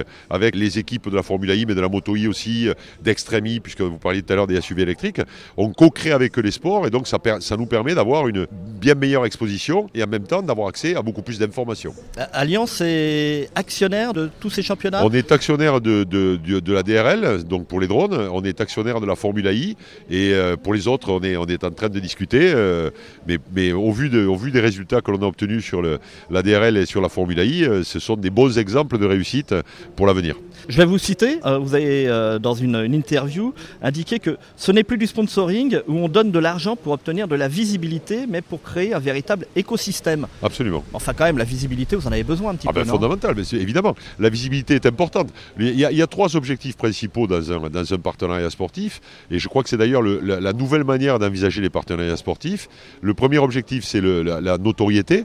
les 0.55 0.79
équipes 0.79 1.11
de 1.11 1.17
la 1.17 1.23
Formule 1.23 1.51
I, 1.51 1.67
mais 1.67 1.75
de 1.75 1.81
la 1.81 1.89
Moto 1.89 2.17
I 2.17 2.27
aussi, 2.27 2.69
d'Extremi, 3.03 3.61
puisque 3.69 3.83
vous 3.83 3.99
parliez 3.99 4.23
tout 4.23 4.33
à 4.33 4.37
l'heure 4.37 4.47
des 4.47 4.59
SUV 4.61 4.83
électriques, 4.83 5.21
on 5.59 5.71
co-crée 5.73 6.13
avec 6.13 6.39
eux 6.39 6.43
les 6.43 6.51
sports 6.51 6.87
et 6.87 6.91
donc 6.91 7.07
ça, 7.07 7.19
ça 7.41 7.57
nous 7.57 7.67
permet 7.67 7.95
d'avoir 7.95 8.27
une 8.27 8.47
bien 8.81 8.95
meilleure 8.95 9.27
exposition 9.27 9.91
et 9.95 10.03
en 10.03 10.07
même 10.07 10.25
temps 10.25 10.43
d'avoir 10.43 10.69
accès 10.69 10.97
à 10.97 11.03
beaucoup 11.03 11.21
plus 11.21 11.39
d'informations. 11.39 11.95
Alliance 12.33 12.81
est 12.81 13.51
actionnaire 13.55 14.15
de 14.15 14.31
tous 14.41 14.49
ces 14.49 14.63
championnats? 14.63 15.05
On 15.05 15.11
est 15.11 15.33
actionnaire 15.33 15.83
de, 15.83 16.05
de, 16.05 16.73
la 16.73 16.83
DRL, 16.83 17.45
donc 17.45 17.67
pour 17.67 17.79
les 17.81 17.87
drones, 17.87 18.15
on 18.33 18.43
est 18.43 18.61
actionnaire 18.61 19.01
de 19.01 19.07
la 19.07 19.17
Formule 19.17 19.47
I 19.47 19.77
et 20.09 20.33
euh, 20.33 20.57
pour 20.57 20.73
les 20.73 20.89
autres, 20.89 21.13
on 21.13 21.23
est, 21.23 21.37
on 21.37 21.45
est 21.45 21.63
en 21.63 21.71
train 21.71 21.91
de 21.91 21.99
discuter, 21.99 22.53
euh, 22.55 22.91
mais, 23.27 23.37
mais 23.55 23.73
au, 23.73 23.93
vu 23.93 24.09
de, 24.09 24.25
au 24.25 24.37
vu 24.37 24.51
des 24.51 24.61
résultats 24.61 25.03
que 25.03 25.11
l'on 25.11 25.21
a 25.23 25.27
obtenus 25.27 25.63
sur 25.63 25.83
le, 25.83 25.99
la 26.31 26.43
DRL 26.43 26.79
et 26.79 26.87
sur 26.87 27.03
la 27.03 27.11
Formule 27.11 27.41
I, 27.41 27.65
euh, 27.65 27.85
ce 27.85 27.99
sont 27.99 28.17
des 28.17 28.31
bons 28.31 28.59
exemples 28.59 28.97
de 28.97 29.05
réussite 29.05 29.55
pour 29.95 30.07
l'avenir. 30.07 30.37
Je 30.69 30.77
vais 30.77 30.85
vous 30.85 30.99
citer, 30.99 31.41
vous 31.61 31.75
avez 31.75 32.39
dans 32.41 32.55
une, 32.55 32.77
une 32.77 32.95
interview 32.95 33.55
indiqué 33.83 34.19
que 34.19 34.37
ce 34.57 34.73
n'est 34.73 34.85
plus 34.85 34.99
du 34.99 35.07
sponsoring 35.07 35.81
où 35.87 35.97
on 35.97 36.09
donne 36.09 36.31
de 36.31 36.39
l'argent 36.39 36.77
pour 36.77 36.93
obtenir 36.93 37.29
de 37.29 37.37
la 37.37 37.49
visibilité, 37.49 38.27
mais 38.29 38.43
pour 38.43 38.63
créer 38.63 38.95
un 38.95 38.99
véritable 38.99 39.47
écosystème. 39.57 40.27
Absolument. 40.43 40.85
Enfin, 40.93 41.13
quand 41.15 41.25
même, 41.25 41.39
la 41.39 41.45
visibilité, 41.45 41.97
vous 41.97 42.07
en 42.07 42.13
avez 42.13 42.25
besoin 42.25 42.53
un 42.53 42.55
petit 42.55 42.69
ah 42.69 42.73
peu. 42.73 42.81
Ben, 42.81 42.87
fondamental, 42.87 43.35
mais 43.37 43.43
évidemment. 43.59 43.95
La 44.19 44.29
visibilité 44.29 44.75
est 44.75 44.87
importante. 44.87 45.29
Il 45.59 45.79
y, 45.79 46.03
a, 46.03 46.07
trois 46.07 46.37
objectifs 46.37 46.77
principaux 46.77 47.27
dans 47.27 47.53
un, 47.53 47.71
dans 47.71 47.95
un, 47.95 47.99
partenariat 47.99 48.51
sportif, 48.51 49.01
et 49.31 49.39
je 49.39 49.49
crois 49.49 49.63
que 49.63 49.69
c'est 49.69 49.77
d'ailleurs 49.77 50.03
la, 50.03 50.53
nouvelle 50.53 50.85
manière 50.85 51.19
d'envisager 51.19 51.61
les 51.61 51.71
partenariats 51.71 52.17
sportifs. 52.17 52.69
Le 53.01 53.15
premier 53.15 53.39
objectif, 53.39 53.85
c'est 53.85 54.01
la 54.01 54.59
notoriété. 54.59 55.25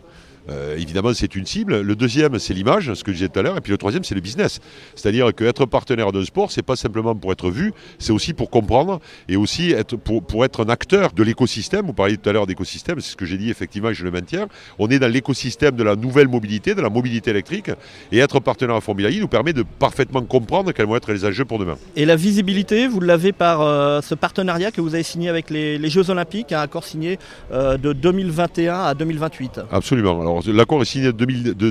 Euh, 0.49 0.75
évidemment, 0.77 1.13
c'est 1.13 1.35
une 1.35 1.45
cible. 1.45 1.81
Le 1.81 1.95
deuxième, 1.95 2.39
c'est 2.39 2.53
l'image, 2.53 2.93
ce 2.93 3.03
que 3.03 3.11
je 3.11 3.17
disais 3.17 3.29
tout 3.29 3.39
à 3.39 3.43
l'heure. 3.43 3.57
Et 3.57 3.61
puis 3.61 3.71
le 3.71 3.77
troisième, 3.77 4.03
c'est 4.03 4.15
le 4.15 4.21
business. 4.21 4.59
C'est-à-dire 4.95 5.33
qu'être 5.33 5.65
partenaire 5.65 6.11
d'un 6.11 6.25
sport, 6.25 6.51
c'est 6.51 6.63
pas 6.63 6.75
simplement 6.75 7.15
pour 7.15 7.31
être 7.31 7.49
vu, 7.49 7.73
c'est 7.99 8.11
aussi 8.11 8.33
pour 8.33 8.49
comprendre 8.49 8.99
et 9.29 9.35
aussi 9.35 9.71
être, 9.71 9.95
pour, 9.95 10.23
pour 10.23 10.45
être 10.45 10.65
un 10.65 10.69
acteur 10.69 11.13
de 11.13 11.23
l'écosystème. 11.23 11.85
Vous 11.85 11.93
parliez 11.93 12.17
tout 12.17 12.29
à 12.29 12.33
l'heure 12.33 12.47
d'écosystème, 12.47 12.99
c'est 12.99 13.11
ce 13.11 13.15
que 13.15 13.25
j'ai 13.25 13.37
dit 13.37 13.49
effectivement 13.49 13.89
et 13.89 13.93
je 13.93 14.03
le 14.03 14.11
maintiens. 14.11 14.47
On 14.79 14.89
est 14.89 14.99
dans 14.99 15.11
l'écosystème 15.11 15.75
de 15.75 15.83
la 15.83 15.95
nouvelle 15.95 16.27
mobilité, 16.27 16.75
de 16.75 16.81
la 16.81 16.89
mobilité 16.89 17.31
électrique. 17.31 17.71
Et 18.11 18.19
être 18.19 18.39
partenaire 18.39 18.75
à 18.75 18.81
Formula 18.81 19.09
I 19.09 19.19
nous 19.19 19.27
permet 19.27 19.53
de 19.53 19.63
parfaitement 19.63 20.21
comprendre 20.23 20.71
quels 20.71 20.85
vont 20.85 20.95
être 20.95 21.11
les 21.11 21.25
enjeux 21.25 21.45
pour 21.45 21.59
demain. 21.59 21.77
Et 21.95 22.05
la 22.05 22.15
visibilité, 22.15 22.87
vous 22.87 22.99
l'avez 22.99 23.31
par 23.31 23.61
euh, 23.61 24.01
ce 24.01 24.15
partenariat 24.15 24.71
que 24.71 24.81
vous 24.81 24.93
avez 24.95 25.03
signé 25.03 25.29
avec 25.29 25.49
les, 25.49 25.89
Jeux 25.89 26.09
Olympiques, 26.09 26.51
un 26.51 26.61
accord 26.61 26.85
signé 26.85 27.19
euh, 27.51 27.77
de 27.77 27.93
2021 27.93 28.81
à 28.81 28.93
2028. 28.93 29.61
Absolument. 29.71 30.19
Alors, 30.19 30.32
l'accord 30.47 30.81
est 30.81 30.85
signé 30.85 31.11
de, 31.11 31.25
de, 31.53 31.69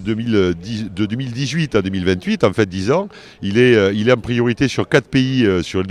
2018 1.06 1.74
à 1.74 1.82
2028, 1.82 2.44
en 2.44 2.52
fait 2.52 2.68
10 2.68 2.90
ans. 2.90 3.08
Il 3.42 3.58
est, 3.58 3.74
euh, 3.74 3.92
il 3.94 4.08
est 4.08 4.12
en 4.12 4.16
priorité 4.16 4.68
sur 4.68 4.88
quatre 4.88 5.08
pays 5.08 5.46
euh, 5.46 5.62
sur, 5.62 5.82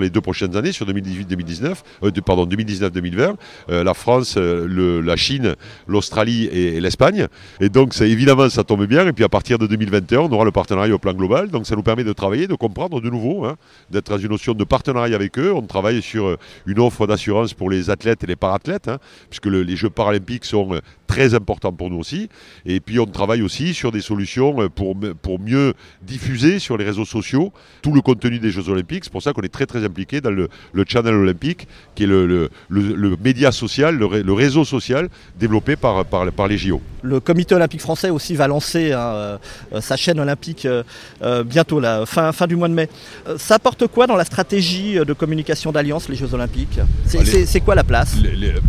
les 0.00 0.10
deux, 0.10 0.20
prochaines 0.20 0.56
années, 0.56 0.72
sur 0.72 0.86
2018-2019, 0.86 1.74
euh, 2.04 2.10
pardon, 2.24 2.46
2019-2020. 2.46 3.34
la 3.68 3.94
France, 3.94 4.36
la 4.36 5.16
Chine, 5.16 5.54
l'Australie 5.86 6.46
et, 6.46 6.80
l'Espagne. 6.80 7.28
Et 7.60 7.68
donc, 7.68 7.98
évidemment, 8.00 8.48
ça 8.48 8.64
tombe 8.64 8.86
bien. 8.86 9.06
Et 9.06 9.12
puis, 9.12 9.24
à 9.24 9.28
partir 9.28 9.58
de 9.58 9.66
2021, 9.66 10.20
on 10.20 10.32
aura 10.32 10.44
le 10.44 10.52
partenariat 10.52 10.94
au 10.94 10.98
plan 10.98 11.12
global. 11.12 11.50
Donc, 11.50 11.66
ça 11.66 11.76
nous 11.76 11.82
permet 11.82 12.04
de 12.04 12.12
travailler, 12.12 12.46
de 12.46 12.54
comprendre 12.54 13.00
de 13.00 13.10
nouveau, 13.10 13.44
hein, 13.44 13.56
d'être 13.90 14.10
dans 14.10 14.18
une 14.18 14.30
notion 14.30 14.54
de 14.54 14.64
partenariat 14.64 15.14
avec 15.14 15.38
eux. 15.38 15.52
On 15.54 15.62
travaille 15.62 16.02
sur 16.02 16.36
une 16.66 16.80
offre 16.80 17.06
d'assurance 17.06 17.54
pour 17.54 17.70
les 17.70 17.90
athlètes 17.90 18.24
et 18.24 18.26
les 18.26 18.36
parathlètes, 18.36 18.88
hein, 18.88 18.98
puisque 19.30 19.46
les 19.46 19.76
Jeux 19.76 19.90
paralympiques 19.90 20.44
sont 20.44 20.80
très 21.06 21.34
importants 21.34 21.72
pour 21.72 21.90
nous 21.90 21.98
aussi. 21.98 22.17
Aussi. 22.18 22.28
Et 22.66 22.80
puis 22.80 22.98
on 22.98 23.06
travaille 23.06 23.42
aussi 23.42 23.74
sur 23.74 23.92
des 23.92 24.00
solutions 24.00 24.62
euh, 24.62 24.68
pour, 24.68 24.96
pour 25.22 25.40
mieux 25.40 25.74
diffuser 26.02 26.58
sur 26.58 26.76
les 26.76 26.84
réseaux 26.84 27.04
sociaux 27.04 27.52
tout 27.82 27.92
le 27.92 28.00
contenu 28.00 28.38
des 28.38 28.50
Jeux 28.50 28.68
Olympiques. 28.68 29.04
C'est 29.04 29.12
pour 29.12 29.22
ça 29.22 29.32
qu'on 29.32 29.42
est 29.42 29.52
très 29.52 29.66
très 29.66 29.84
impliqué 29.84 30.20
dans 30.20 30.30
le, 30.30 30.48
le 30.72 30.84
Channel 30.86 31.14
Olympique, 31.14 31.68
qui 31.94 32.04
est 32.04 32.06
le, 32.06 32.26
le, 32.26 32.50
le 32.68 33.16
média 33.22 33.52
social, 33.52 33.96
le, 33.96 34.32
réseau 34.32 34.64
social 34.64 35.08
développé 35.38 35.76
par, 35.76 36.04
par, 36.04 36.30
par, 36.32 36.48
les 36.48 36.58
JO. 36.58 36.80
Le 37.02 37.20
comité 37.20 37.54
olympique 37.54 37.80
français 37.80 38.10
aussi 38.10 38.34
va 38.34 38.46
lancer 38.46 38.92
hein, 38.92 39.38
euh, 39.72 39.80
sa 39.80 39.96
chaîne 39.96 40.20
olympique 40.20 40.66
euh, 40.66 41.44
bientôt, 41.44 41.80
fin, 42.06 42.32
fin 42.32 42.46
du 42.46 42.56
mois 42.56 42.68
de 42.68 42.74
mai. 42.74 42.88
ça 43.36 43.56
apporte 43.56 43.86
quoi 43.86 44.06
dans 44.06 44.16
la 44.16 44.24
stratégie 44.24 44.94
de 44.94 45.12
communication 45.12 45.72
d'Alliance, 45.72 46.08
les 46.08 46.16
Jeux 46.16 46.34
Olympiques? 46.34 46.78
C'est 47.06 47.60
quoi 47.60 47.74
la 47.74 47.84
place? 47.84 48.16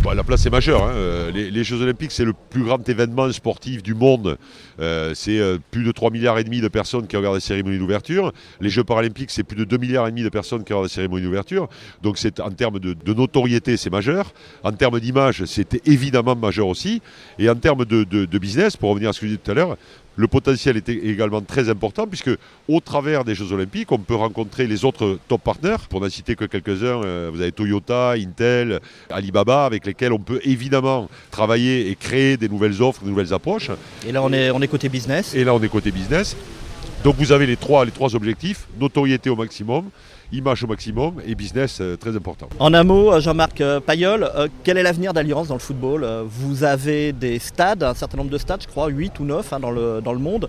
Bah, 0.04 0.14
La 0.14 0.24
place 0.24 0.46
est 0.46 0.50
majeure. 0.50 0.84
Hein. 0.84 1.30
Les, 1.34 1.50
les, 1.50 1.64
Jeux 1.64 1.80
Olympiques, 1.82 2.12
c'est 2.12 2.24
le 2.24 2.32
plus 2.32 2.64
grand 2.64 2.86
événement 2.88 3.28
sportif 3.40 3.82
du 3.82 3.94
monde. 3.94 4.36
c'est 5.14 5.40
plus 5.70 5.84
de 5.84 5.92
3 5.92 6.10
milliards 6.10 6.38
et 6.38 6.44
demi 6.44 6.60
de 6.60 6.68
personnes 6.68 7.06
qui 7.06 7.16
regardent 7.16 7.36
la 7.36 7.40
cérémonie 7.40 7.78
d'ouverture. 7.78 8.32
Les 8.60 8.68
Jeux 8.70 8.84
paralympiques, 8.84 9.30
c'est 9.30 9.44
plus 9.44 9.56
de 9.56 9.64
2 9.64 9.78
milliards 9.78 10.06
et 10.06 10.10
demi 10.10 10.22
de 10.22 10.28
personnes 10.28 10.62
qui 10.62 10.72
regardent 10.72 10.86
la 10.86 10.94
cérémonie 10.94 11.24
d'ouverture. 11.24 11.68
Donc 12.02 12.18
c'est 12.18 12.40
en 12.40 12.50
termes 12.50 12.78
de, 12.78 12.94
notoriété, 13.12 13.76
c'est 13.76 13.90
majeur. 13.90 14.32
En 14.62 14.72
termes 14.72 15.00
d'image, 15.00 15.44
c'était 15.46 15.80
évidemment 15.86 16.36
majeur 16.36 16.68
aussi. 16.68 17.00
Et 17.38 17.48
en 17.48 17.56
termes 17.56 17.84
de, 17.84 18.04
de, 18.04 18.38
business, 18.38 18.76
pour 18.76 18.90
revenir 18.90 19.10
à 19.10 19.12
ce 19.12 19.20
que 19.20 19.26
je 19.26 19.32
disais 19.32 19.42
tout 19.42 19.50
à 19.50 19.54
l'heure, 19.54 19.76
le 20.16 20.26
potentiel 20.26 20.76
est 20.76 20.88
également 20.88 21.40
très 21.40 21.68
important 21.68 22.06
puisque 22.06 22.30
au 22.68 22.80
travers 22.80 23.24
des 23.24 23.34
Jeux 23.34 23.52
Olympiques, 23.52 23.92
on 23.92 23.98
peut 23.98 24.14
rencontrer 24.14 24.66
les 24.66 24.84
autres 24.84 25.18
top 25.28 25.42
partners. 25.42 25.76
Pour 25.88 26.00
n'en 26.00 26.10
citer 26.10 26.36
que 26.36 26.44
quelques-uns, 26.44 27.02
euh, 27.02 27.30
vous 27.32 27.40
avez 27.40 27.52
Toyota, 27.52 28.12
Intel, 28.12 28.80
Alibaba, 29.08 29.64
avec 29.64 29.86
lesquels 29.86 30.12
on 30.12 30.18
peut 30.18 30.40
évidemment 30.44 31.08
travailler 31.30 31.90
et 31.90 31.94
créer 31.94 32.36
des 32.36 32.48
nouvelles 32.48 32.82
offres, 32.82 33.02
des 33.02 33.10
nouvelles 33.10 33.32
approches. 33.32 33.70
Et 34.06 34.12
là, 34.12 34.22
on 34.22 34.32
est, 34.32 34.50
on 34.50 34.60
est 34.60 34.68
côté 34.68 34.88
business. 34.88 35.34
Et 35.34 35.44
là, 35.44 35.54
on 35.54 35.62
est 35.62 35.68
côté 35.68 35.90
business. 35.90 36.36
Donc 37.02 37.16
vous 37.16 37.32
avez 37.32 37.46
les 37.46 37.56
trois, 37.56 37.84
les 37.86 37.92
trois 37.92 38.14
objectifs, 38.14 38.66
notoriété 38.78 39.30
au 39.30 39.36
maximum, 39.36 39.84
image 40.32 40.62
au 40.64 40.66
maximum 40.66 41.14
et 41.26 41.34
business 41.34 41.78
euh, 41.80 41.96
très 41.96 42.16
important. 42.16 42.48
En 42.58 42.72
un 42.74 42.84
mot, 42.84 43.12
euh, 43.12 43.20
Jean-Marc 43.20 43.60
euh, 43.60 43.80
Payol, 43.80 44.30
quel 44.64 44.78
est 44.78 44.82
l'avenir 44.82 45.12
d'Alliance 45.12 45.48
dans 45.48 45.54
le 45.54 45.60
football 45.60 46.06
Vous 46.26 46.64
avez 46.64 47.12
des 47.12 47.38
stades, 47.38 47.82
un 47.82 47.94
certain 47.94 48.18
nombre 48.18 48.30
de 48.30 48.38
stades, 48.38 48.62
je 48.62 48.68
crois, 48.68 48.88
8 48.88 49.18
ou 49.20 49.24
9 49.24 49.52
hein, 49.52 49.60
dans, 49.60 49.70
le, 49.70 50.00
dans 50.02 50.12
le 50.12 50.18
monde. 50.18 50.48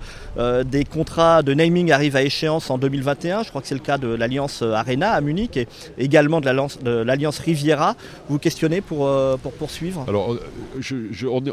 des 0.66 0.86
contrats 0.86 1.44
de 1.44 1.54
naming 1.54 1.92
arrivent 1.92 2.16
à 2.16 2.24
échéance 2.24 2.70
en 2.70 2.78
2021. 2.78 3.44
Je 3.44 3.50
crois 3.50 3.62
que 3.62 3.68
c'est 3.68 3.76
le 3.76 3.82
cas 3.82 3.98
de 3.98 4.08
l'Alliance 4.08 4.62
Arena 4.62 5.12
à 5.12 5.22
Munich 5.22 5.58
et 5.58 5.68
également 5.98 6.42
de 6.42 6.50
l'Alliance 7.04 7.40
Riviera. 7.40 7.96
Vous 8.30 8.40
questionnez 8.40 8.82
pour, 8.82 9.10
pour 9.42 9.54
poursuivre? 9.54 10.06
Alors, 10.08 10.38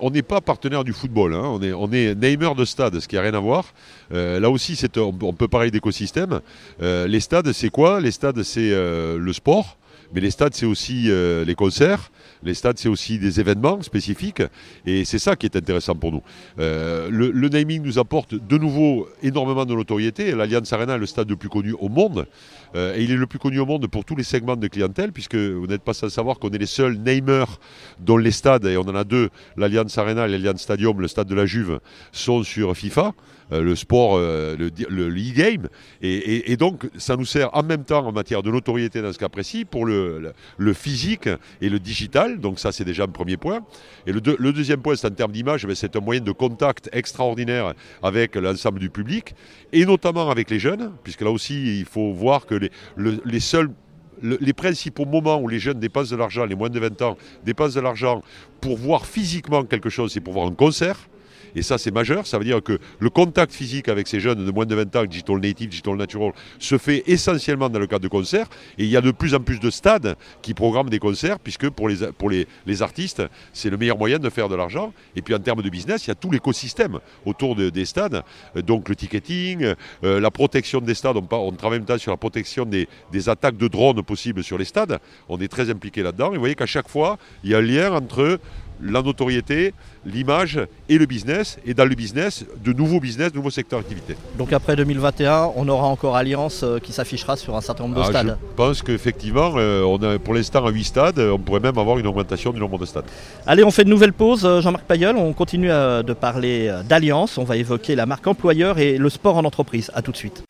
on 0.02 0.10
n'est 0.10 0.22
pas 0.22 0.40
partenaire 0.40 0.84
du 0.84 0.92
football. 0.92 1.34
Hein. 1.34 1.42
On, 1.44 1.62
est, 1.62 1.72
on 1.72 1.90
est 1.92 2.14
namer 2.14 2.54
de 2.56 2.64
stade, 2.64 2.98
ce 3.00 3.08
qui 3.08 3.16
n'a 3.16 3.22
rien 3.22 3.34
à 3.34 3.40
voir. 3.40 3.72
là 4.10 4.50
aussi, 4.50 4.78
on, 4.96 5.14
on, 5.22 5.32
peut 5.32 5.48
parler 5.48 5.70
d'écosystème. 5.70 6.40
les 6.80 7.20
stades, 7.20 7.52
c'est 7.52 7.70
quoi? 7.70 8.00
Les 8.00 8.10
stades, 8.18 8.42
c'est 8.42 8.72
euh, 8.72 9.16
le 9.16 9.32
sport, 9.32 9.78
mais 10.12 10.20
les 10.20 10.32
stades, 10.32 10.54
c'est 10.54 10.66
aussi 10.66 11.04
euh, 11.06 11.44
les 11.44 11.54
concerts. 11.54 12.10
Les 12.42 12.54
stades, 12.54 12.78
c'est 12.78 12.88
aussi 12.88 13.18
des 13.18 13.38
événements 13.38 13.80
spécifiques. 13.82 14.42
Et 14.86 15.04
c'est 15.04 15.20
ça 15.20 15.36
qui 15.36 15.46
est 15.46 15.54
intéressant 15.54 15.94
pour 15.94 16.10
nous. 16.10 16.22
Euh, 16.58 17.08
le, 17.10 17.48
naming 17.48 17.82
nous 17.82 17.98
apporte 17.98 18.34
de 18.34 18.58
nouveau 18.58 19.08
énormément 19.22 19.64
de 19.64 19.74
notoriété. 19.74 20.32
L'Alliance 20.32 20.72
Arena 20.72 20.94
est 20.94 20.98
le 20.98 21.06
stade 21.06 21.30
le 21.30 21.36
plus 21.36 21.48
connu 21.48 21.74
au 21.78 21.88
monde. 21.88 22.26
Et 22.74 23.02
il 23.02 23.10
est 23.10 23.16
le 23.16 23.26
plus 23.26 23.38
connu 23.38 23.58
au 23.58 23.66
monde 23.66 23.86
pour 23.86 24.04
tous 24.04 24.16
les 24.16 24.24
segments 24.24 24.56
de 24.56 24.66
clientèle, 24.68 25.12
puisque 25.12 25.36
vous 25.36 25.66
n'êtes 25.66 25.82
pas 25.82 25.94
sans 25.94 26.08
savoir 26.08 26.38
qu'on 26.38 26.50
est 26.50 26.58
les 26.58 26.66
seuls 26.66 26.96
namers 26.96 27.58
dont 27.98 28.16
les 28.16 28.30
stades, 28.30 28.66
et 28.66 28.76
on 28.76 28.82
en 28.82 28.94
a 28.94 29.04
deux, 29.04 29.30
l'Alliance 29.56 29.96
Arena 29.98 30.26
et 30.26 30.30
l'Alliance 30.30 30.62
Stadium, 30.62 31.00
le 31.00 31.08
stade 31.08 31.28
de 31.28 31.34
la 31.34 31.46
Juve, 31.46 31.80
sont 32.12 32.42
sur 32.42 32.76
FIFA. 32.76 33.12
Euh, 33.50 33.62
le 33.62 33.76
sport, 33.76 34.16
euh, 34.16 34.56
le, 34.58 35.08
e-game. 35.08 35.68
Et, 36.02 36.56
donc, 36.58 36.86
ça 36.98 37.16
nous 37.16 37.24
sert 37.24 37.48
en 37.56 37.62
même 37.62 37.84
temps 37.84 38.06
en 38.06 38.12
matière 38.12 38.42
de 38.42 38.50
notoriété 38.50 39.00
dans 39.00 39.12
ce 39.12 39.18
cas 39.18 39.30
précis 39.30 39.64
pour 39.64 39.86
le, 39.86 40.34
physique 40.74 41.30
et 41.62 41.70
le 41.70 41.78
digital. 41.78 42.40
Donc, 42.40 42.58
ça, 42.58 42.72
c'est 42.72 42.84
déjà 42.84 43.04
un 43.04 43.08
premier 43.08 43.38
point. 43.38 43.60
Et 44.06 44.12
le, 44.12 44.20
deuxième 44.20 44.82
point, 44.82 44.96
c'est 44.96 45.06
en 45.06 45.14
termes 45.14 45.32
d'image, 45.32 45.66
eh 45.68 45.74
c'est 45.74 45.96
un 45.96 46.00
moyen 46.00 46.20
de 46.20 46.32
contact 46.32 46.90
extraordinaire 46.92 47.72
avec 48.02 48.36
l'ensemble 48.36 48.80
du 48.80 48.90
public 48.90 49.34
et 49.72 49.86
notamment 49.86 50.30
avec 50.30 50.50
les 50.50 50.58
jeunes, 50.58 50.92
puisque 51.02 51.22
là 51.22 51.30
aussi, 51.30 51.78
il 51.78 51.84
faut 51.86 52.12
voir 52.12 52.46
que 52.46 52.54
les, 52.58 54.52
principaux 54.52 55.04
moments 55.04 55.40
où 55.40 55.48
les 55.48 55.58
jeunes 55.58 55.78
dépensent 55.78 56.10
de 56.10 56.16
l'argent, 56.16 56.44
les 56.44 56.54
moins 56.54 56.70
de 56.70 56.78
20 56.80 57.02
ans 57.02 57.16
dépensent 57.44 57.76
de 57.76 57.80
l'argent 57.80 58.22
pour 58.60 58.76
voir 58.76 59.06
physiquement 59.06 59.64
quelque 59.64 59.90
chose, 59.90 60.12
c'est 60.12 60.20
pour 60.20 60.34
voir 60.34 60.46
un 60.46 60.54
concert. 60.54 61.08
Et 61.54 61.62
ça, 61.62 61.78
c'est 61.78 61.90
majeur. 61.90 62.26
Ça 62.26 62.38
veut 62.38 62.44
dire 62.44 62.62
que 62.62 62.78
le 62.98 63.10
contact 63.10 63.52
physique 63.52 63.88
avec 63.88 64.08
ces 64.08 64.20
jeunes 64.20 64.44
de 64.44 64.50
moins 64.50 64.66
de 64.66 64.74
20 64.74 64.96
ans, 64.96 65.04
digital 65.04 65.38
native, 65.38 65.68
digital 65.68 65.96
natural, 65.96 66.32
se 66.58 66.78
fait 66.78 67.02
essentiellement 67.06 67.68
dans 67.68 67.78
le 67.78 67.86
cadre 67.86 68.02
de 68.02 68.08
concerts. 68.08 68.48
Et 68.78 68.84
il 68.84 68.90
y 68.90 68.96
a 68.96 69.00
de 69.00 69.10
plus 69.10 69.34
en 69.34 69.40
plus 69.40 69.60
de 69.60 69.70
stades 69.70 70.16
qui 70.42 70.54
programment 70.54 70.90
des 70.90 70.98
concerts, 70.98 71.38
puisque 71.38 71.68
pour 71.70 71.88
les, 71.88 72.82
artistes, 72.82 73.22
c'est 73.52 73.70
le 73.70 73.76
meilleur 73.76 73.98
moyen 73.98 74.18
de 74.18 74.30
faire 74.30 74.48
de 74.48 74.54
l'argent. 74.54 74.92
Et 75.16 75.22
puis 75.22 75.34
en 75.34 75.38
termes 75.38 75.62
de 75.62 75.70
business, 75.70 76.06
il 76.06 76.08
y 76.08 76.12
a 76.12 76.14
tout 76.14 76.30
l'écosystème 76.30 76.98
autour 77.24 77.56
des 77.56 77.84
stades. 77.84 78.22
Euh, 78.56 78.62
donc 78.62 78.88
le 78.88 78.96
ticketing, 78.96 79.74
euh, 80.04 80.20
la 80.20 80.30
protection 80.30 80.80
des 80.80 80.94
stades. 80.94 81.16
On, 81.16 81.26
on 81.30 81.52
travaille 81.52 81.80
même 81.80 81.98
sur 81.98 82.10
la 82.10 82.16
protection 82.16 82.64
des, 82.64 82.88
des 83.12 83.28
attaques 83.28 83.56
de 83.56 83.68
drones 83.68 84.02
possibles 84.02 84.44
sur 84.44 84.58
les 84.58 84.64
stades. 84.64 84.98
On 85.28 85.38
est 85.40 85.48
très 85.48 85.70
impliqué 85.70 86.02
là-dedans. 86.02 86.32
Et 86.32 86.34
vous 86.34 86.40
voyez 86.40 86.54
qu'à 86.54 86.66
chaque 86.66 86.88
fois, 86.88 87.18
il 87.44 87.50
y 87.50 87.54
a 87.54 87.58
un 87.58 87.62
lien 87.62 87.92
entre 87.92 88.38
la 88.80 89.02
notoriété, 89.02 89.74
l'image 90.06 90.60
et 90.88 90.98
le 90.98 91.06
business. 91.06 91.58
Et 91.64 91.74
dans 91.74 91.84
le 91.84 91.94
business, 91.94 92.44
de 92.64 92.72
nouveaux 92.72 93.00
business, 93.00 93.32
de 93.32 93.36
nouveaux 93.36 93.50
secteurs 93.50 93.80
d'activité. 93.80 94.16
Donc 94.36 94.52
après 94.52 94.76
2021, 94.76 95.52
on 95.56 95.68
aura 95.68 95.86
encore 95.86 96.16
Alliance 96.16 96.62
euh, 96.62 96.78
qui 96.78 96.92
s'affichera 96.92 97.36
sur 97.36 97.56
un 97.56 97.60
certain 97.60 97.84
nombre 97.84 97.96
de 97.96 98.00
ah, 98.02 98.10
stades 98.10 98.38
Je 98.40 98.56
pense 98.56 98.82
qu'effectivement, 98.82 99.52
euh, 99.56 99.82
on 99.82 100.02
a 100.02 100.18
pour 100.18 100.34
l'instant 100.34 100.68
8 100.68 100.84
stades, 100.84 101.18
on 101.18 101.38
pourrait 101.38 101.60
même 101.60 101.78
avoir 101.78 101.98
une 101.98 102.06
augmentation 102.06 102.52
du 102.52 102.60
nombre 102.60 102.78
de 102.78 102.86
stades. 102.86 103.04
Allez, 103.46 103.64
on 103.64 103.70
fait 103.70 103.82
une 103.82 103.90
nouvelle 103.90 104.12
pause, 104.12 104.44
euh, 104.44 104.60
Jean-Marc 104.60 104.84
Payol. 104.84 105.16
On 105.16 105.32
continue 105.32 105.68
de 105.68 106.12
parler 106.12 106.72
d'Alliance. 106.88 107.38
On 107.38 107.44
va 107.44 107.56
évoquer 107.56 107.94
la 107.94 108.06
marque 108.06 108.26
employeur 108.26 108.78
et 108.78 108.98
le 108.98 109.10
sport 109.10 109.36
en 109.36 109.44
entreprise. 109.44 109.90
A 109.94 110.02
tout 110.02 110.12
de 110.12 110.16
suite. 110.16 110.44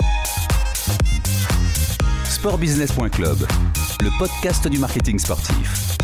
Sportbusiness.club, 2.25 3.39
le 4.01 4.19
podcast 4.19 4.69
du 4.69 4.79
marketing 4.79 5.19
sportif. 5.19 5.97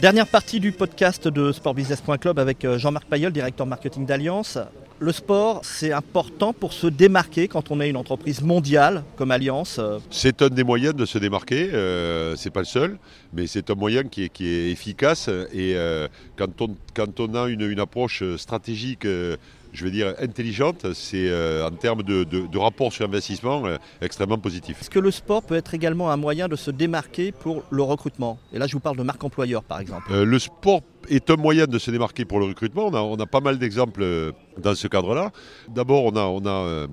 Dernière 0.00 0.28
partie 0.28 0.60
du 0.60 0.70
podcast 0.70 1.26
de 1.26 1.50
sportbusiness.club 1.50 2.38
avec 2.38 2.64
euh, 2.64 2.78
Jean-Marc 2.78 3.06
Payol, 3.06 3.32
directeur 3.32 3.66
marketing 3.66 4.06
d'Alliance. 4.06 4.56
Le 5.00 5.10
sport, 5.10 5.60
c'est 5.64 5.90
important 5.90 6.52
pour 6.52 6.72
se 6.72 6.86
démarquer 6.86 7.48
quand 7.48 7.72
on 7.72 7.80
est 7.80 7.90
une 7.90 7.96
entreprise 7.96 8.40
mondiale 8.40 9.02
comme 9.16 9.32
Alliance. 9.32 9.78
Euh. 9.80 9.98
C'est 10.10 10.40
un 10.40 10.50
des 10.50 10.62
moyens 10.62 10.94
de 10.94 11.04
se 11.04 11.18
démarquer. 11.18 11.70
Euh, 11.72 12.36
c'est 12.36 12.50
pas 12.50 12.60
le 12.60 12.66
seul, 12.66 12.96
mais 13.32 13.48
c'est 13.48 13.70
un 13.70 13.74
moyen 13.74 14.04
qui 14.04 14.22
est, 14.22 14.70
efficace. 14.70 15.28
Et 15.52 15.76
quand, 16.36 17.18
on, 17.18 17.34
a 17.34 17.48
une 17.48 17.80
approche 17.80 18.22
stratégique 18.36 19.04
je 19.72 19.84
veux 19.84 19.90
dire, 19.90 20.14
intelligente, 20.20 20.92
c'est 20.94 21.28
euh, 21.28 21.66
en 21.66 21.70
termes 21.70 22.02
de, 22.02 22.58
rapport 22.58 22.92
sur 22.92 23.04
investissement 23.04 23.66
euh, 23.66 23.76
extrêmement 24.00 24.38
positif. 24.38 24.80
Est-ce 24.80 24.90
que 24.90 24.98
le 24.98 25.10
sport 25.10 25.42
peut 25.42 25.54
être 25.54 25.74
également 25.74 26.10
un 26.10 26.16
moyen 26.16 26.48
de 26.48 26.56
se 26.56 26.70
démarquer 26.70 27.32
pour 27.32 27.62
le 27.70 27.82
recrutement? 27.82 28.38
Et 28.52 28.58
là, 28.58 28.66
je 28.66 28.72
vous 28.72 28.80
parle 28.80 28.96
de 28.96 29.02
marque 29.02 29.22
employeur, 29.22 29.62
par 29.62 29.80
exemple. 29.80 30.10
Euh, 30.10 30.24
le 30.24 30.38
sport 30.38 30.82
est 31.08 31.30
un 31.30 31.36
moyen 31.36 31.66
de 31.66 31.78
se 31.78 31.90
démarquer 31.90 32.24
pour 32.24 32.38
le 32.40 32.46
recrutement. 32.46 32.86
On 32.86 32.94
a, 32.94 33.00
on 33.00 33.16
a 33.16 33.26
pas 33.26 33.40
mal 33.40 33.58
d'exemples 33.58 34.32
dans 34.58 34.74
ce 34.74 34.88
cadre-là. 34.88 35.30
D'abord, 35.68 36.04
on 36.04 36.16
a, 36.16 36.22
on 36.22 36.44
a 36.46 36.86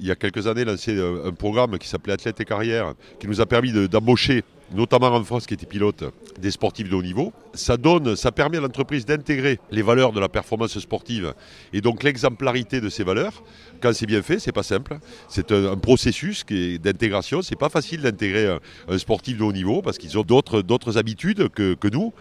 il 0.00 0.06
y 0.06 0.10
a 0.10 0.16
quelques 0.16 0.46
années 0.46 0.64
lancé 0.64 0.96
un 0.98 1.32
programme 1.32 1.76
qui 1.78 1.88
s'appelait 1.88 2.12
Athlète 2.12 2.40
et 2.40 2.44
Carrière, 2.44 2.94
qui 3.18 3.26
nous 3.26 3.40
a 3.40 3.46
permis 3.46 3.72
d'embaucher 3.88 4.44
notamment 4.72 5.08
en 5.08 5.24
France 5.24 5.46
qui 5.46 5.54
était 5.54 5.66
pilote, 5.66 6.04
des 6.40 6.50
sportifs 6.50 6.88
de 6.88 6.94
haut 6.94 7.02
niveau. 7.02 7.32
Ça 7.54 7.76
donne, 7.76 8.16
ça 8.16 8.32
permet 8.32 8.58
à 8.58 8.60
l'entreprise 8.60 9.06
d'intégrer 9.06 9.58
les 9.70 9.82
valeurs 9.82 10.12
de 10.12 10.20
la 10.20 10.28
performance 10.28 10.78
sportive 10.78 11.34
et 11.72 11.80
donc 11.80 12.02
l'exemplarité 12.02 12.80
de 12.80 12.88
ces 12.88 13.04
valeurs. 13.04 13.42
Quand 13.80 13.92
c'est 13.94 14.06
bien 14.06 14.22
fait, 14.22 14.38
c'est 14.38 14.52
pas 14.52 14.62
simple. 14.62 14.98
C'est 15.28 15.52
un, 15.52 15.76
processus 15.76 16.44
d'intégration. 16.46 17.42
C'est 17.42 17.56
pas 17.56 17.68
facile 17.68 18.02
d'intégrer 18.02 18.58
un, 18.88 18.98
sportif 18.98 19.38
de 19.38 19.42
haut 19.42 19.52
niveau 19.52 19.82
parce 19.82 19.98
qu'ils 19.98 20.18
ont 20.18 20.22
d'autres 20.22 20.98
habitudes 20.98 21.48
que, 21.48 21.74
que 21.74 21.88
nous 21.88 22.12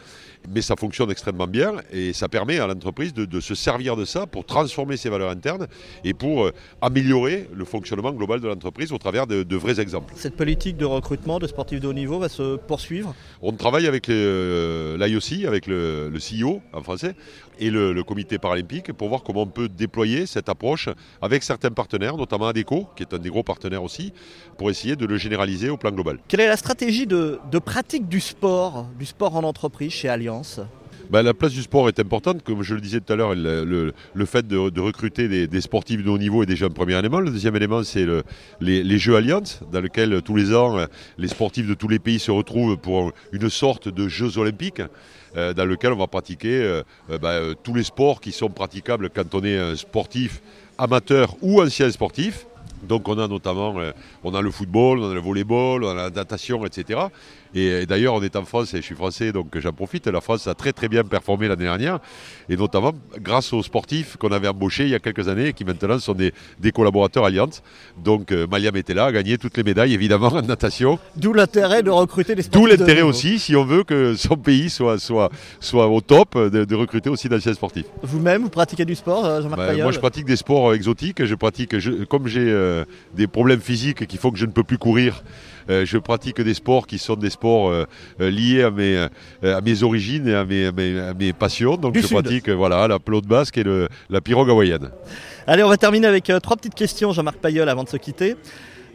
mais 0.53 0.61
ça 0.61 0.75
fonctionne 0.75 1.11
extrêmement 1.11 1.47
bien 1.47 1.73
et 1.91 2.13
ça 2.13 2.27
permet 2.29 2.59
à 2.59 2.67
l'entreprise 2.67 3.13
de, 3.13 3.39
se 3.39 3.55
servir 3.55 3.95
de 3.95 4.05
ça 4.05 4.25
pour 4.25 4.45
transformer 4.45 4.97
ses 4.97 5.09
valeurs 5.09 5.29
internes 5.29 5.67
et 6.03 6.13
pour 6.13 6.45
euh, 6.45 6.53
améliorer 6.81 7.49
le 7.53 7.65
fonctionnement 7.65 8.11
global 8.11 8.39
de 8.39 8.47
l'entreprise 8.47 8.91
au 8.91 8.97
travers 8.97 9.27
de, 9.27 9.55
vrais 9.55 9.79
exemples. 9.79 10.13
Cette 10.15 10.35
politique 10.35 10.77
de 10.77 10.85
recrutement 10.85 11.39
de 11.39 11.47
sportifs 11.47 11.79
de 11.79 11.87
haut 11.87 11.93
niveau 11.93 12.19
va 12.19 12.29
se 12.29 12.57
poursuivre? 12.57 13.13
On 13.41 13.51
travaille 13.53 13.87
avec 13.87 14.09
euh, 14.09 14.97
l'IOC, 14.97 15.45
avec 15.47 15.67
le, 15.67 16.09
le, 16.09 16.19
CEO 16.19 16.61
en 16.73 16.81
français, 16.81 17.15
et 17.59 17.69
le, 17.69 18.03
comité 18.03 18.37
paralympique 18.37 18.93
pour 18.93 19.09
voir 19.09 19.23
comment 19.23 19.41
on 19.41 19.47
peut 19.47 19.67
déployer 19.67 20.25
cette 20.25 20.49
approche 20.49 20.89
avec 21.21 21.43
certains 21.43 21.71
partenaires, 21.71 22.15
notamment 22.15 22.47
ADECO, 22.47 22.87
qui 22.95 23.03
est 23.03 23.13
un 23.13 23.17
des 23.17 23.29
gros 23.29 23.43
partenaires 23.43 23.83
aussi, 23.83 24.13
pour 24.57 24.69
essayer 24.69 24.95
de 24.95 25.05
le 25.05 25.17
généraliser 25.17 25.69
au 25.69 25.77
plan 25.77 25.91
global. 25.91 26.19
Quelle 26.27 26.41
est 26.41 26.47
la 26.47 26.57
stratégie 26.57 27.07
de, 27.07 27.39
de 27.51 27.59
pratique 27.59 28.07
du 28.07 28.19
sport, 28.19 28.87
du 28.97 29.05
sport 29.05 29.35
en 29.35 29.43
entreprise 29.43 29.91
chez 29.91 30.09
Alliance 30.09 30.61
bah, 31.09 31.23
La 31.23 31.33
place 31.33 31.53
du 31.53 31.61
sport 31.61 31.87
est 31.87 31.99
importante, 31.99 32.43
comme 32.43 32.63
je 32.63 32.75
le 32.75 32.81
disais 32.81 32.99
tout 32.99 33.13
à 33.13 33.15
l'heure, 33.15 33.35
le, 33.35 33.93
le, 34.13 34.25
fait 34.25 34.47
de, 34.47 34.69
de 34.69 34.81
recruter 34.81 35.27
des, 35.27 35.47
des, 35.47 35.61
sportifs 35.61 36.03
de 36.03 36.09
haut 36.09 36.17
niveau 36.17 36.43
est 36.43 36.47
déjà 36.47 36.65
un 36.65 36.69
premier 36.69 36.97
élément. 36.97 37.19
Le 37.19 37.31
deuxième 37.31 37.55
élément, 37.55 37.83
c'est 37.83 38.05
le, 38.05 38.23
les, 38.61 38.83
les, 38.83 38.97
Jeux 38.97 39.15
Allianz, 39.15 39.61
dans 39.71 39.81
lesquels 39.81 40.21
tous 40.21 40.35
les 40.35 40.53
ans, 40.53 40.77
les 41.17 41.27
sportifs 41.27 41.67
de 41.67 41.73
tous 41.73 41.87
les 41.87 41.99
pays 41.99 42.19
se 42.19 42.31
retrouvent 42.31 42.77
pour 42.77 43.11
une 43.31 43.49
sorte 43.49 43.89
de 43.89 44.07
Jeux 44.07 44.37
olympiques. 44.37 44.81
Euh, 45.37 45.53
dans 45.53 45.65
lequel 45.65 45.93
on 45.93 45.97
va 45.97 46.07
pratiquer 46.07 46.61
euh, 46.63 46.81
euh, 47.11 47.19
bah, 47.19 47.39
tous 47.61 47.75
les 47.75 47.83
sports 47.83 48.21
qui 48.21 48.31
sont 48.31 48.49
praticables 48.49 49.11
quand 49.11 49.35
on 49.35 49.43
est 49.43 49.57
un 49.57 49.75
sportif 49.75 50.41
amateur 50.79 51.35
ou 51.43 51.61
ancien 51.61 51.91
sportif. 51.91 52.47
Donc 52.81 53.07
on 53.07 53.19
a 53.19 53.27
notamment 53.27 53.75
on 54.23 54.41
le 54.41 54.51
football, 54.51 54.99
on 54.99 55.11
a 55.11 55.13
le 55.13 55.19
volleyball, 55.19 55.83
on 55.83 55.89
a 55.89 55.93
la 55.93 56.09
natation, 56.09 56.65
etc. 56.65 56.99
Et, 57.53 57.85
d'ailleurs, 57.85 58.13
on 58.13 58.21
est 58.21 58.35
en 58.35 58.45
France, 58.45 58.73
et 58.73 58.77
je 58.77 58.81
suis 58.81 58.95
français, 58.95 59.31
donc 59.31 59.57
j'en 59.57 59.71
profite. 59.71 60.07
La 60.07 60.21
France 60.21 60.47
a 60.47 60.53
très 60.53 60.73
très 60.73 60.87
bien 60.87 61.03
performé 61.03 61.47
l'année 61.47 61.63
dernière, 61.63 61.99
et 62.49 62.57
notamment 62.57 62.93
grâce 63.19 63.53
aux 63.53 63.63
sportifs 63.63 64.17
qu'on 64.17 64.31
avait 64.31 64.47
embauchés 64.47 64.83
il 64.83 64.89
y 64.89 64.95
a 64.95 64.99
quelques 64.99 65.27
années, 65.27 65.47
et 65.47 65.53
qui 65.53 65.65
maintenant 65.65 65.99
sont 65.99 66.13
des, 66.13 66.33
collaborateurs 66.73 67.25
Allianz. 67.25 67.61
Donc 68.03 68.31
euh, 68.31 68.45
Maliam 68.47 68.75
était 68.75 68.93
là, 68.93 69.05
a 69.05 69.11
gagné 69.11 69.37
toutes 69.37 69.57
les 69.57 69.63
médailles, 69.63 69.93
évidemment, 69.93 70.27
en 70.33 70.41
natation. 70.41 70.99
D'où 71.15 71.33
l'intérêt 71.33 71.83
de 71.83 71.89
recruter 71.89 72.35
des 72.35 72.43
sportifs. 72.43 72.61
D'où 72.61 72.67
l'intérêt 72.67 73.01
aussi, 73.01 73.39
si 73.39 73.55
on 73.55 73.65
veut 73.65 73.83
que 73.83 74.15
son 74.15 74.35
pays 74.35 74.69
soit, 74.69 74.99
soit, 74.99 75.31
soit 75.59 75.87
au 75.87 76.01
top, 76.01 76.37
de, 76.37 76.75
recruter 76.75 77.09
aussi 77.09 77.27
d'anciens 77.29 77.53
sportifs. 77.53 77.85
Vous-même, 78.03 78.43
vous 78.43 78.49
pratiquez 78.49 78.85
du 78.85 78.95
sport, 78.95 79.25
euh, 79.25 79.41
Jean-Marc 79.41 79.59
ben, 79.59 79.81
Moi, 79.81 79.91
je 79.91 79.99
pratique 79.99 80.25
des 80.25 80.35
sports 80.35 80.69
euh, 80.69 80.75
exotiques. 80.75 81.25
Je 81.25 81.35
pratique, 81.35 81.75
comme 82.07 82.27
j'ai 82.27 82.47
des 83.15 83.27
problèmes 83.27 83.61
physiques 83.61 84.05
qui 84.07 84.17
font 84.17 84.31
que 84.31 84.37
je 84.37 84.45
ne 84.45 84.51
peux 84.51 84.63
plus 84.63 84.77
courir, 84.77 85.23
euh, 85.69 85.85
je 85.85 85.97
pratique 85.97 86.39
des 86.39 86.53
sports 86.53 86.87
qui 86.87 86.97
sont 86.97 87.15
des 87.15 87.29
sports 87.29 87.36
euh, 87.43 87.85
euh, 88.21 88.29
liés 88.29 88.63
à 88.63 88.71
mes, 88.71 89.07
à 89.43 89.61
mes 89.61 89.83
origines 89.83 90.27
et 90.27 90.35
à 90.35 90.45
mes, 90.45 90.71
mes, 90.71 91.33
passions. 91.33 91.77
Donc 91.77 91.97
je 91.97 92.07
pratique 92.07 92.49
voilà, 92.49 92.87
la 92.87 92.99
pelote 92.99 93.25
basque 93.25 93.57
et 93.57 93.63
le, 93.63 93.87
la 94.09 94.21
pirogue 94.21 94.49
hawaïenne. 94.49 94.89
Allez, 95.45 95.63
on 95.63 95.69
va 95.69 95.77
terminer 95.77 96.07
avec 96.07 96.31
trois 96.41 96.57
petites 96.57 96.75
questions, 96.75 97.11
Jean-Marc 97.13 97.37
Payol, 97.37 97.69
avant 97.69 97.83
de 97.83 97.89
se 97.89 97.97
quitter. 97.97 98.35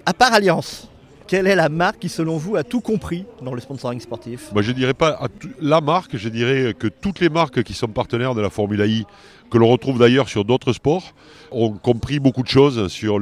À 0.04 0.12
part 0.12 0.32
Alliance, 0.32 0.88
quelle 1.26 1.46
est 1.46 1.54
la 1.54 1.68
marque 1.68 2.00
qui, 2.00 2.08
selon 2.08 2.36
vous, 2.36 2.56
a 2.56 2.64
tout 2.64 2.80
compris 2.80 3.24
dans 3.42 3.54
le 3.54 3.60
sponsoring 3.60 4.00
sportif 4.00 4.50
Je 4.54 4.62
Je 4.62 4.72
dirais 4.72 4.94
pas 4.94 5.28
la 5.60 5.80
marque, 5.80 6.16
je 6.16 6.28
dirais 6.28 6.74
que 6.78 6.88
toutes 6.88 7.20
les 7.20 7.28
marques 7.28 7.62
qui 7.62 7.74
sont 7.74 7.88
partenaires 7.88 8.34
de 8.34 8.40
la 8.40 8.50
Formule 8.50 8.80
I, 8.80 9.04
que 9.50 9.58
l'on 9.58 9.68
retrouve 9.68 9.98
d'ailleurs 9.98 10.28
sur 10.28 10.44
d'autres 10.44 10.72
sports, 10.72 11.14
ont 11.50 11.72
compris 11.72 12.18
beaucoup 12.20 12.42
de 12.42 12.48
choses 12.48 12.88
sur 12.88 13.18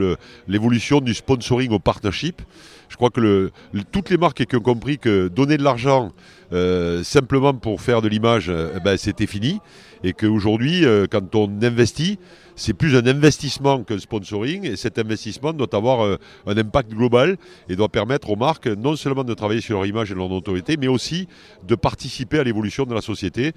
l'évolution 0.47 1.00
du 1.00 1.14
sponsoring 1.14 1.73
au 1.73 1.80
partnership. 1.80 2.40
Je 2.88 2.97
crois 2.97 3.11
que 3.11 3.50
toutes 3.92 4.11
les 4.11 4.16
marques 4.16 4.45
qui 4.45 4.57
ont 4.57 4.61
compris 4.61 4.99
que 4.99 5.28
donner 5.28 5.57
de 5.57 5.62
l'argent 5.62 6.12
euh, 6.52 7.04
simplement 7.04 7.54
pour 7.54 7.80
faire 7.80 8.02
de 8.02 8.09
l'image, 8.09 8.47
euh, 8.49 8.78
ben, 8.80 8.97
c'était 8.97 9.26
fini. 9.26 9.61
Et 10.02 10.12
qu'aujourd'hui, 10.12 10.85
euh, 10.85 11.07
quand 11.11 11.35
on 11.35 11.50
investit, 11.62 12.19
c'est 12.57 12.75
plus 12.75 12.97
un 12.97 13.07
investissement 13.07 13.83
qu'un 13.83 13.99
sponsoring. 13.99 14.64
Et 14.64 14.76
cet 14.76 14.99
investissement 14.99 15.52
doit 15.52 15.75
avoir 15.75 16.19
un 16.47 16.57
impact 16.59 16.90
global 16.90 17.38
et 17.69 17.76
doit 17.76 17.88
permettre 17.88 18.28
aux 18.28 18.37
marques 18.37 18.66
non 18.66 18.97
seulement 18.97 19.25
de 19.25 19.33
travailler 19.33 19.62
sur 19.62 19.76
leur 19.76 19.87
image 19.87 20.12
et 20.12 20.14
leur 20.14 20.30
autorité, 20.30 20.76
mais 20.78 20.88
aussi 20.88 21.26
de 21.66 21.75
participer 21.75 22.38
à 22.38 22.45
l'évolution 22.45 22.85
de 22.85 22.95
la 22.95 23.00
société. 23.00 23.52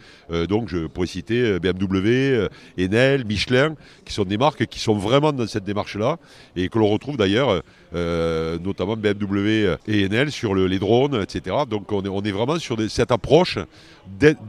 donc, 0.48 0.70
je 0.70 0.88
pourrais 0.88 1.08
citer 1.08 1.60
BMW, 1.60 2.48
Enel, 2.80 3.26
Michelin, 3.26 3.76
qui 4.06 4.14
sont 4.14 4.24
des 4.24 4.38
marques 4.38 4.68
qui 4.68 4.80
sont 4.80 4.96
vraiment 4.96 5.34
dans 5.34 5.48
cette 5.48 5.66
démarche-là 5.66 6.18
et 6.56 6.70
que 6.70 6.80
l'on 6.80 6.88
retrouve 6.88 7.18
d'ailleurs, 7.18 7.62
notamment 7.94 8.96
BMW 8.96 9.76
et 9.88 10.06
Enel, 10.06 10.32
sur 10.32 10.56
les 10.56 10.80
drones, 10.80 11.22
etc. 11.22 11.56
Donc, 11.70 11.92
on 11.92 12.04
est, 12.04 12.10
on 12.10 12.22
est 12.22 12.32
vraiment 12.32 12.58
sur 12.60 12.78
des 12.78 12.90
cette 12.94 13.12
approche 13.12 13.58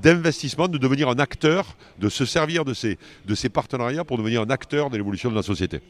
d'investissement, 0.03 0.69
de 0.69 0.79
devenir 0.79 1.09
un 1.09 1.19
acteur, 1.19 1.77
de 1.99 2.09
se 2.09 2.25
servir 2.25 2.65
de 2.65 2.75
ces, 2.75 2.99
de 3.27 3.35
ces 3.35 3.49
partenariats 3.49 4.05
pour 4.05 4.19
devenir 4.19 4.43
un 4.43 4.51
acteur 4.51 4.91
de 4.91 4.97
l'évolution 4.97 5.31
de 5.31 5.35
la 5.35 5.43
société. 5.43 5.81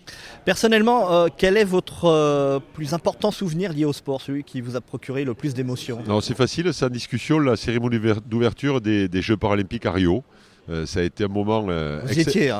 Personnellement, 0.44 1.12
euh, 1.12 1.28
quel 1.36 1.56
est 1.56 1.64
votre 1.64 2.04
euh, 2.04 2.60
plus 2.74 2.92
important 2.92 3.30
souvenir 3.30 3.72
lié 3.72 3.84
au 3.84 3.92
sport, 3.92 4.20
celui 4.20 4.44
qui 4.44 4.60
vous 4.60 4.76
a 4.76 4.80
procuré 4.80 5.24
le 5.24 5.34
plus 5.34 5.54
d'émotions? 5.54 6.00
Non, 6.06 6.20
c'est 6.20 6.36
facile, 6.36 6.72
c'est 6.72 6.84
en 6.84 6.90
discussion 6.90 7.38
la 7.38 7.56
cérémonie 7.56 7.98
d'ouverture 8.26 8.80
des, 8.80 9.08
Jeux 9.24 9.36
paralympiques 9.36 9.86
à 9.86 9.92
Rio. 9.92 10.22
Euh, 10.70 10.86
ça 10.86 11.00
a 11.00 11.02
été 11.02 11.24
un 11.24 11.28
moment 11.28 11.68
hein 11.68 12.00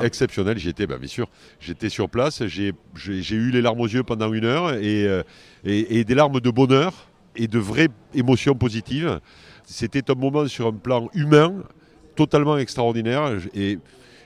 exceptionnel. 0.01 0.57
J'y 0.57 0.69
étais, 0.69 0.87
ben, 0.87 0.97
bien 0.97 1.07
sûr. 1.07 1.27
J'étais 1.59 1.89
sur 1.89 2.09
place. 2.09 2.45
J'ai 2.45 2.73
eu 3.35 3.51
les 3.51 3.61
larmes 3.61 3.81
aux 3.81 3.87
yeux 3.87 4.03
pendant 4.03 4.31
une 4.31 4.45
heure 4.45 4.73
et, 4.73 5.05
et, 5.65 5.99
et 5.99 6.03
des 6.03 6.15
larmes 6.15 6.39
de 6.39 6.49
bonheur 6.49 7.09
et 7.35 7.47
de 7.47 7.59
vraies 7.59 7.89
émotions 8.13 8.55
positives. 8.55 9.19
C'était 9.65 10.11
un 10.11 10.15
moment 10.15 10.47
sur 10.47 10.67
un 10.67 10.73
plan 10.73 11.09
humain 11.13 11.63
totalement 12.15 12.57
extraordinaire 12.57 13.37
et 13.53 13.79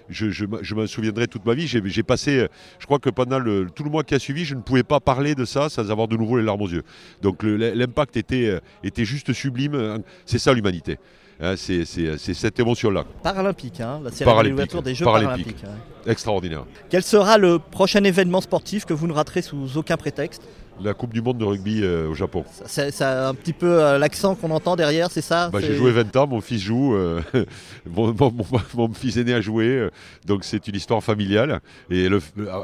je, 0.10 0.30
je, 0.30 0.76
m'en 0.76 0.88
souviendrai 0.88 1.28
toute 1.28 1.46
ma 1.46 1.54
vie. 1.54 1.68
J'ai 1.68 2.04
passé, 2.04 2.48
je 2.80 2.86
crois 2.86 3.00
que 3.00 3.10
pendant 3.10 3.40
le, 3.40 3.68
tout 3.74 3.84
le 3.84 3.90
mois 3.90 4.04
qui 4.04 4.16
a 4.16 4.20
suivi, 4.20 4.44
je 4.44 4.56
ne 4.56 4.62
pouvais 4.62 4.84
pas 4.84 5.00
parler 5.00 5.36
de 5.36 5.46
ça 5.46 5.70
sans 5.70 5.90
avoir 5.92 6.08
de 6.08 6.18
nouveau 6.18 6.38
les 6.38 6.44
larmes 6.44 6.62
aux 6.62 6.68
yeux. 6.70 6.84
Donc 7.22 7.44
l'impact 7.44 8.18
était, 8.18 8.60
était 8.84 9.06
juste 9.06 9.34
sublime. 9.34 10.02
C'est 10.26 10.40
ça 10.40 10.54
l'humanité. 10.54 10.98
Hein, 11.42 11.56
c'est 11.56 11.86
cette 11.86 12.60
émotion-là. 12.60 13.06
Paralympique, 13.24 13.80
hein, 13.80 14.02
la 14.04 14.12
cérémonie 14.12 14.68
des 14.84 14.96
Jeux 14.96 15.06
paralympiques. 15.06 15.64
Extraordinaire. 16.06 16.66
Quel 16.90 17.04
sera 17.04 17.38
le 17.38 17.60
prochain 17.60 18.04
événement 18.04 18.42
sportif 18.42 18.86
que 18.86 18.94
vous 18.94 19.08
ne 19.08 19.14
raterez 19.14 19.42
sous 19.42 19.78
aucun 19.78 19.96
prétexte? 19.96 20.42
La 20.82 20.94
Coupe 20.94 21.14
du 21.14 21.22
Monde 21.22 21.38
de 21.38 21.46
rugby 21.46 21.82
euh, 21.84 22.10
au 22.10 22.16
Japon. 22.16 22.44
C'est 22.66 23.02
un 23.02 23.34
petit 23.34 23.54
peu 23.54 23.84
euh, 23.84 23.98
l'accent 23.98 24.36
qu'on 24.36 24.52
entend 24.52 24.76
derrière, 24.76 25.12
c'est 25.12 25.22
ça? 25.22 25.50
Bah, 25.50 25.60
J'ai 25.62 25.76
joué 25.76 25.92
20 25.92 26.16
ans, 26.16 26.28
mon 26.28 26.42
fils 26.42 26.62
joue, 26.62 26.96
euh, 26.96 27.22
mon, 27.86 28.94
fils 28.94 29.18
aîné 29.18 29.34
a 29.34 29.42
joué, 29.42 29.90
donc 30.26 30.44
c'est 30.44 30.68
une 30.68 30.76
histoire 30.76 31.04
familiale. 31.04 31.62
Et 31.90 32.08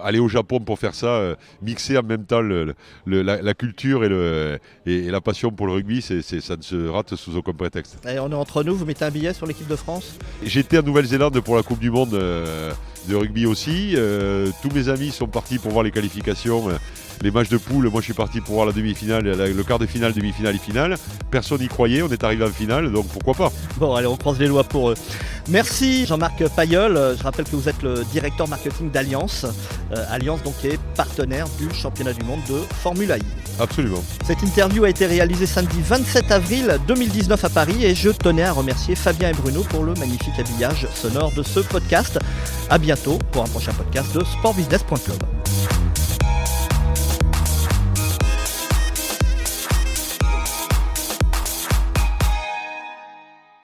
aller 0.04 0.20
au 0.20 0.28
Japon 0.28 0.60
pour 0.60 0.80
faire 0.80 0.96
ça, 0.96 1.36
mixer 1.62 1.98
en 1.98 2.04
même 2.04 2.26
temps 2.26 2.42
la, 2.42 3.54
culture 3.54 4.04
et, 4.04 4.60
et, 4.86 5.12
la 5.12 5.22
passion 5.22 5.52
pour 5.52 5.68
le 5.68 5.74
rugby, 5.74 6.02
ça 6.02 6.16
ne 6.16 6.62
se 6.62 6.88
rate 6.88 7.16
sous 7.16 7.36
aucun 7.36 7.54
prétexte. 7.54 7.98
Et 8.08 8.20
on 8.20 8.32
est 8.32 8.36
entre 8.36 8.64
nous, 8.64 8.76
vous 8.76 8.86
mettez 8.86 9.06
un 9.06 9.12
billet 9.12 9.34
sur 9.34 9.46
l'équipe 9.46 9.68
de 9.68 9.76
France? 9.76 10.18
J'étais 10.44 10.80
en 10.80 10.84
Nouvelle-Zélande 10.84 11.40
pour 11.42 11.56
la 11.56 11.64
Coupe 11.64 11.80
du 11.80 11.92
Monde 11.92 12.20
de 13.08 13.16
rugby 13.16 13.46
aussi. 13.46 13.96
tous 14.62 14.70
mes 14.74 14.90
amis 14.90 15.12
sont 15.12 15.28
partis 15.28 15.60
pour 15.60 15.72
voir 15.72 15.84
les 15.84 15.92
qualifications 15.92 16.70
les 17.22 17.32
matchs 17.32 17.50
de 17.50 17.58
poule, 17.58 17.90
moi 17.90 18.02
je 18.02 18.06
suis 18.06 18.14
parti 18.14 18.42
pour 18.42 18.56
voir 18.56 18.66
la 18.66 18.72
demi-finale, 18.72 19.24
le 19.24 19.64
quart 19.64 19.80
de 19.80 19.86
finale, 19.86 20.14
demi-finale 20.14 20.56
et 20.56 20.60
finale. 20.60 20.96
Personne 21.32 21.60
n'y 21.60 21.68
croyait, 21.68 22.02
on 22.02 22.10
est 22.10 22.24
arrivé 22.24 22.44
en 22.44 22.50
finale, 22.50 22.92
donc 22.92 23.08
pourquoi 23.08 23.34
pas? 23.34 23.52
Bon, 23.78 23.94
allez, 23.94 24.08
on 24.08 24.18
croise 24.18 24.40
les 24.40 24.48
doigts 24.48 24.64
pour 24.64 24.92
eux. 24.92 24.96
Merci 25.50 26.06
Jean-Marc 26.06 26.48
Payol. 26.56 27.16
Je 27.18 27.24
rappelle 27.24 27.46
que 27.46 27.56
vous 27.56 27.70
êtes 27.70 27.82
le 27.84 28.04
directeur 28.12 28.48
marketing 28.48 28.92
d'Alliance. 28.92 29.46
Euh, 29.92 30.06
Alliance 30.10 30.44
donc 30.44 30.56
est 30.64 30.80
partenaire 30.96 31.48
du 31.60 31.74
championnat 31.74 32.14
du 32.14 32.24
monde 32.26 32.42
de 32.50 32.60
Formule 32.82 33.10
I. 33.10 33.45
Absolument. 33.60 34.04
Cette 34.26 34.42
interview 34.44 34.84
a 34.84 34.90
été 34.90 35.06
réalisée 35.06 35.46
samedi 35.46 35.82
27 35.82 36.32
avril 36.32 36.78
2019 36.88 37.44
à 37.44 37.50
Paris 37.50 37.86
et 37.86 37.96
je 37.96 38.10
tenais 38.10 38.44
à 38.44 38.52
remercier 38.52 38.96
Fabien 38.96 39.30
et 39.30 39.34
Bruno 39.34 39.64
pour 39.70 39.84
le 39.84 39.94
magnifique 39.96 40.38
habillage 40.38 40.88
sonore 40.94 41.32
de 41.34 41.44
ce 41.44 41.60
podcast. 41.60 42.20
A 42.70 42.78
bientôt 42.78 43.20
pour 43.32 43.44
un 43.44 43.48
prochain 43.48 43.74
podcast 43.74 44.14
de 44.16 44.24
sportbusiness.club. 44.24 45.35